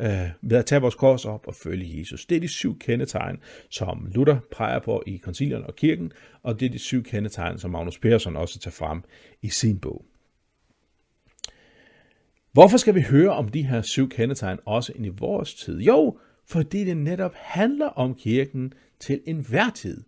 [0.00, 2.26] øh, ved at tage vores kors op og følge Jesus.
[2.26, 3.38] Det er de syv kendetegn,
[3.70, 6.12] som Luther peger på i koncilierne og kirken,
[6.42, 9.02] og det er de syv kendetegn, som Magnus Persson også tager frem
[9.42, 10.04] i sin bog.
[12.52, 15.80] Hvorfor skal vi høre om de her syv kendetegn også ind i vores tid?
[15.80, 20.02] Jo, fordi det netop handler om kirken til enhver tid.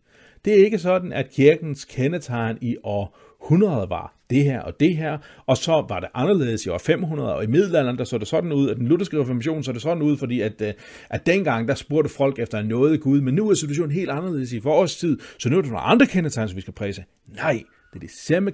[0.44, 4.96] Det er ikke sådan, at kirkens kendetegn i år 100 var det her og det
[4.96, 8.28] her, og så var det anderledes i år 500, og i middelalderen, der så det
[8.28, 10.72] sådan ud, at den lutherske reformation så det sådan ud, fordi at, øh,
[11.10, 14.58] at dengang, der spurgte folk efter noget Gud, men nu er situationen helt anderledes i
[14.58, 17.04] vores tid, så nu er der nogle andre kendetegn, som vi skal præse.
[17.26, 17.62] Nej,
[17.94, 18.52] det er det samme,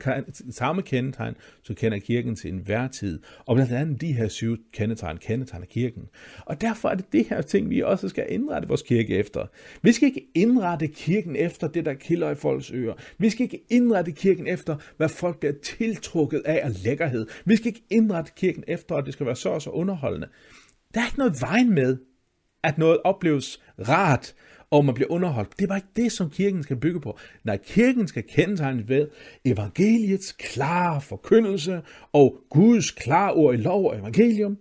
[0.50, 3.22] samme kendetegn, så kender kirken til enhver tid.
[3.46, 6.02] Og blandt andet de her syv kendetegn, kendetegner kirken.
[6.46, 9.46] Og derfor er det det her ting, vi også skal indrette vores kirke efter.
[9.82, 12.94] Vi skal ikke indrette kirken efter det, der kilder i folks ører.
[13.18, 17.26] Vi skal ikke indrette kirken efter, hvad folk bliver tiltrukket af af lækkerhed.
[17.44, 20.28] Vi skal ikke indrette kirken efter, at det skal være så og så underholdende.
[20.94, 21.98] Der er ikke noget vejen med,
[22.62, 24.34] at noget opleves rart,
[24.70, 25.58] og man bliver underholdt.
[25.58, 27.18] Det var ikke det, som kirken skal bygge på.
[27.44, 29.08] Nej, kirken skal kendetegnes ved
[29.44, 34.58] evangeliets klare forkyndelse og Guds klare ord i lov og evangelium.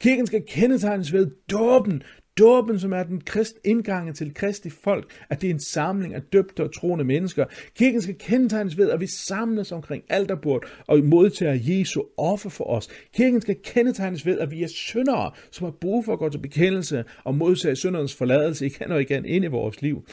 [0.00, 2.02] Kirken skal kendetegnes ved dåben,
[2.38, 6.22] Dåben, som er den krist, indgangen til kristi folk, at det er en samling af
[6.22, 7.44] døbte og troende mennesker.
[7.78, 12.88] Kirken skal kendetegnes ved, at vi samles omkring alterbord og modtager Jesu offer for os.
[13.14, 16.38] Kirken skal kendetegnes ved, at vi er syndere, som har brug for at gå til
[16.38, 20.06] bekendelse og modtage syndernes forladelse igen og igen ind i vores liv.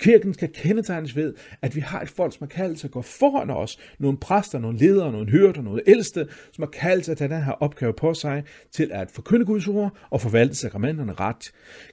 [0.00, 3.02] Kirken skal kendetegnes ved, at vi har et folk, som har kaldt til at gå
[3.02, 3.78] foran os.
[3.98, 7.44] Nogle præster, nogle ledere, nogle hyrder, nogle ældste, som har kaldt til at tage den
[7.44, 11.47] her opgave på sig til at forkynde Guds ord og forvalte sakramenterne ret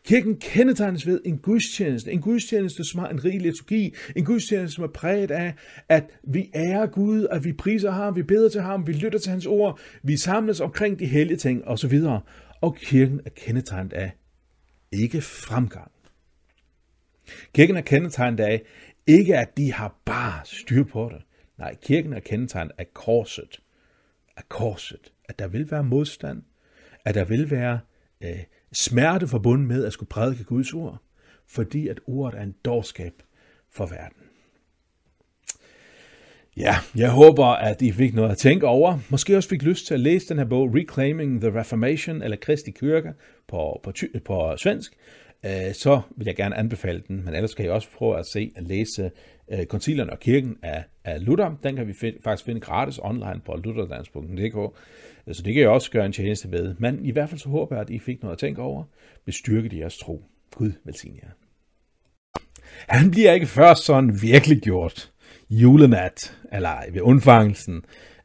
[0.05, 4.83] Kirken kendetegnes ved en gudstjeneste, en gudstjeneste, som har en rig liturgi, en gudstjeneste, som
[4.83, 5.53] er præget af,
[5.89, 9.31] at vi ærer Gud, at vi priser ham, vi beder til ham, vi lytter til
[9.31, 12.01] hans ord, vi samles omkring de hellige ting osv.
[12.61, 14.11] Og kirken er kendetegnet af
[14.91, 15.91] ikke fremgang.
[17.53, 18.61] Kirken er kendetegnet af
[19.07, 21.21] ikke, at de har bare styr på det.
[21.57, 23.61] Nej, kirken er kendetegnet af korset.
[24.37, 25.11] Af korset.
[25.29, 26.43] At der vil være modstand.
[27.05, 27.79] At der vil være
[28.23, 28.43] øh,
[28.73, 30.97] smerte forbundet med at skulle prædike Guds ord,
[31.47, 33.13] fordi at ordet er en dårskab
[33.71, 34.17] for verden.
[36.57, 38.99] Ja, jeg håber, at I fik noget at tænke over.
[39.09, 42.71] Måske også fik lyst til at læse den her bog, Reclaiming the Reformation, eller Kristi
[42.71, 43.13] Kirke
[43.47, 43.93] på, på,
[44.25, 44.93] på svensk.
[45.45, 48.51] Øh, så vil jeg gerne anbefale den, men ellers kan I også prøve at se
[48.55, 49.09] at læse øh,
[49.65, 51.55] Koncilerne Koncilierne og Kirken af, af Luther.
[51.63, 54.77] Den kan vi find, faktisk finde gratis online på lutherdans.dk.
[55.31, 56.75] Så det kan jeg også gøre en tjeneste med.
[56.79, 58.83] Men i hvert fald så håber jeg, at I fik noget at tænke over.
[59.25, 60.23] Bestyrket i jeres tro.
[60.55, 61.29] Gud velsigne jer.
[62.87, 65.11] Han bliver ikke først sådan virkelig gjort
[65.49, 67.81] julenat, eller ved undfangelsen,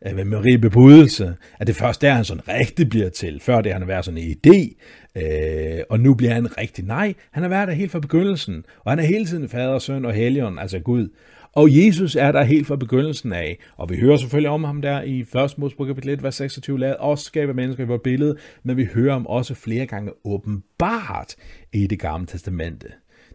[0.07, 3.41] øh, ved Marie bebudelse, at det først der, han sådan rigtig bliver til.
[3.41, 4.75] Før det, han har været sådan en idé,
[5.17, 7.15] øh, og nu bliver han rigtig nej.
[7.31, 10.13] Han har været der helt fra begyndelsen, og han er hele tiden fader, søn og
[10.13, 11.09] helgen, altså Gud.
[11.53, 15.03] Og Jesus er der helt fra begyndelsen af, og vi hører selvfølgelig om ham der
[15.03, 15.59] i 1.
[15.59, 19.15] Mosebog kapitel 1, vers 26, lad os skabe mennesker i vores billede, men vi hører
[19.15, 21.37] om også flere gange åbenbart
[21.73, 22.89] i det gamle testamente.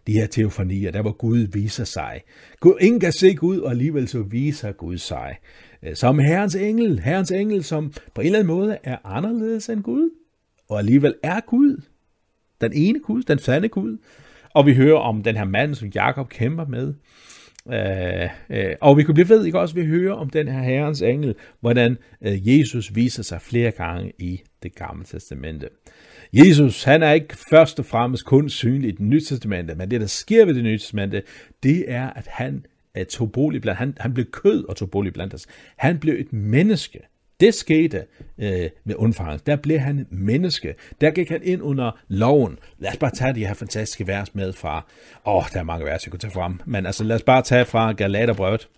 [0.06, 2.20] De her teofanier, der hvor Gud viser sig.
[2.60, 5.36] Gud, ingen kan se Gud, og alligevel så viser Gud sig.
[5.82, 7.00] Øh, som Herrens engel.
[7.00, 10.10] Herrens engel, som på en eller anden måde er anderledes end Gud,
[10.68, 11.82] og alligevel er Gud.
[12.60, 13.98] Den ene Gud, den sande Gud.
[14.54, 16.94] Og vi hører om den her mand, som Jakob kæmper med.
[17.72, 21.02] Øh, øh, og vi kunne blive ved, ikke også, vi hører om den her herrens
[21.02, 25.68] engel, hvordan øh, Jesus viser sig flere gange i det gamle testamente.
[26.32, 30.00] Jesus, han er ikke først og fremmest kun synlig i det nye testamente, men det,
[30.00, 31.22] der sker ved det nye testamente,
[31.62, 35.12] det er, at han er tog bolig blandt, han, han blev kød og tog bolig
[35.12, 35.46] blandt os.
[35.76, 37.00] Han blev et menneske.
[37.40, 38.04] Det skete
[38.38, 39.46] øh, med undfangelsen.
[39.46, 40.74] Der blev han menneske.
[41.00, 42.58] Der gik han ind under loven.
[42.78, 44.86] Lad os bare tage de her fantastiske vers med fra...
[45.26, 46.60] Åh, oh, der er mange vers, jeg kunne tage frem.
[46.66, 48.68] Men altså, lad os bare tage fra Galaterbrevet.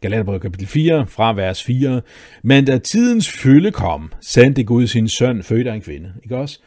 [0.00, 2.02] Galaterbrevet kapitel 4, fra vers 4.
[2.42, 6.12] Men da tidens fylde kom, sendte Gud sin søn, født af en kvinde.
[6.22, 6.60] Ikke også?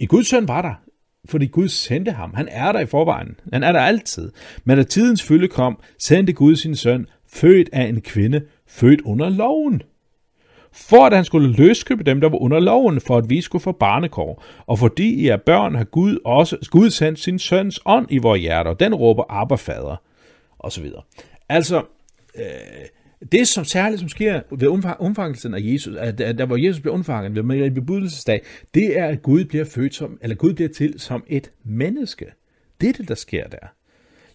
[0.00, 0.74] I Guds søn var der,
[1.28, 2.34] fordi Gud sendte ham.
[2.34, 3.36] Han er der i forvejen.
[3.52, 4.32] Han er der altid.
[4.64, 7.06] Men da tidens fylde kom, sendte Gud sin søn,
[7.36, 9.82] født af en kvinde, født under loven.
[10.72, 13.72] For at han skulle løskøbe dem, der var under loven, for at vi skulle få
[13.72, 14.44] barnekår.
[14.66, 18.40] Og fordi I er børn, har Gud også Gud sendt sin søns ånd i vores
[18.40, 20.02] hjerter, den råber Abba fader,
[20.58, 21.02] og så videre.
[21.48, 21.82] Altså,
[22.36, 22.42] øh,
[23.32, 24.68] det som særligt som sker ved
[25.00, 28.42] umfangelsen af Jesus, at der hvor Jesus bliver undfanget ved bebudelsesdag,
[28.74, 32.26] det er, at Gud bliver født som, eller Gud bliver til som et menneske.
[32.80, 33.66] Det er det, der sker der.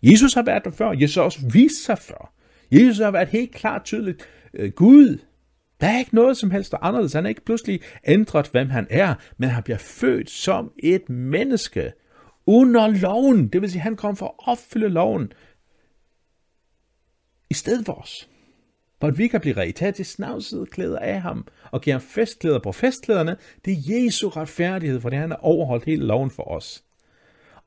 [0.04, 0.92] Jesus har været der før.
[0.92, 2.34] Jesus har også vist sig før.
[2.72, 4.28] Jesus har været helt klart tydeligt.
[4.54, 5.18] Øh, Gud,
[5.82, 7.14] der er ikke noget som helst anderledes.
[7.14, 11.92] Han er ikke pludselig ændret, hvem han er, men han bliver født som et menneske
[12.46, 13.48] under loven.
[13.48, 15.34] Det vil sige, at han kom for at opfylde loven
[17.50, 18.30] i stedet for os.
[19.00, 22.60] For at vi kan blive rigtig til snavsede klæder af ham og give ham festklæder
[22.60, 26.84] på festklæderne, det er Jesu retfærdighed, for det han har overholdt hele loven for os.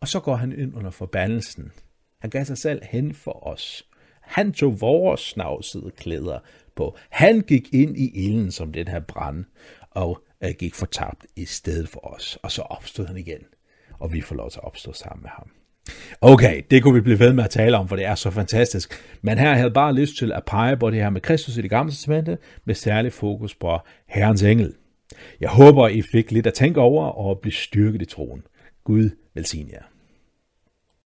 [0.01, 1.73] Og så går han ind under forbandelsen.
[2.21, 3.89] Han gav sig selv hen for os.
[4.25, 6.39] Han tog vores snavsede klæder
[6.77, 6.97] på.
[7.11, 9.45] Han gik ind i ilden som den her brand,
[9.91, 12.39] og øh, gik fortabt i stedet for os.
[12.43, 13.41] Og så opstod han igen,
[13.99, 15.51] og vi får lov til at opstå sammen med ham.
[16.21, 19.19] Okay, det kunne vi blive ved med at tale om, for det er så fantastisk.
[19.23, 21.71] Men her havde bare lyst til at pege på det her med Kristus i det
[21.71, 24.75] gamle testamente, med særlig fokus på Herrens engel.
[25.41, 28.43] Jeg håber, I fik lidt at tænke over og blive styrket i troen.
[28.85, 29.83] Gud velsigne jer.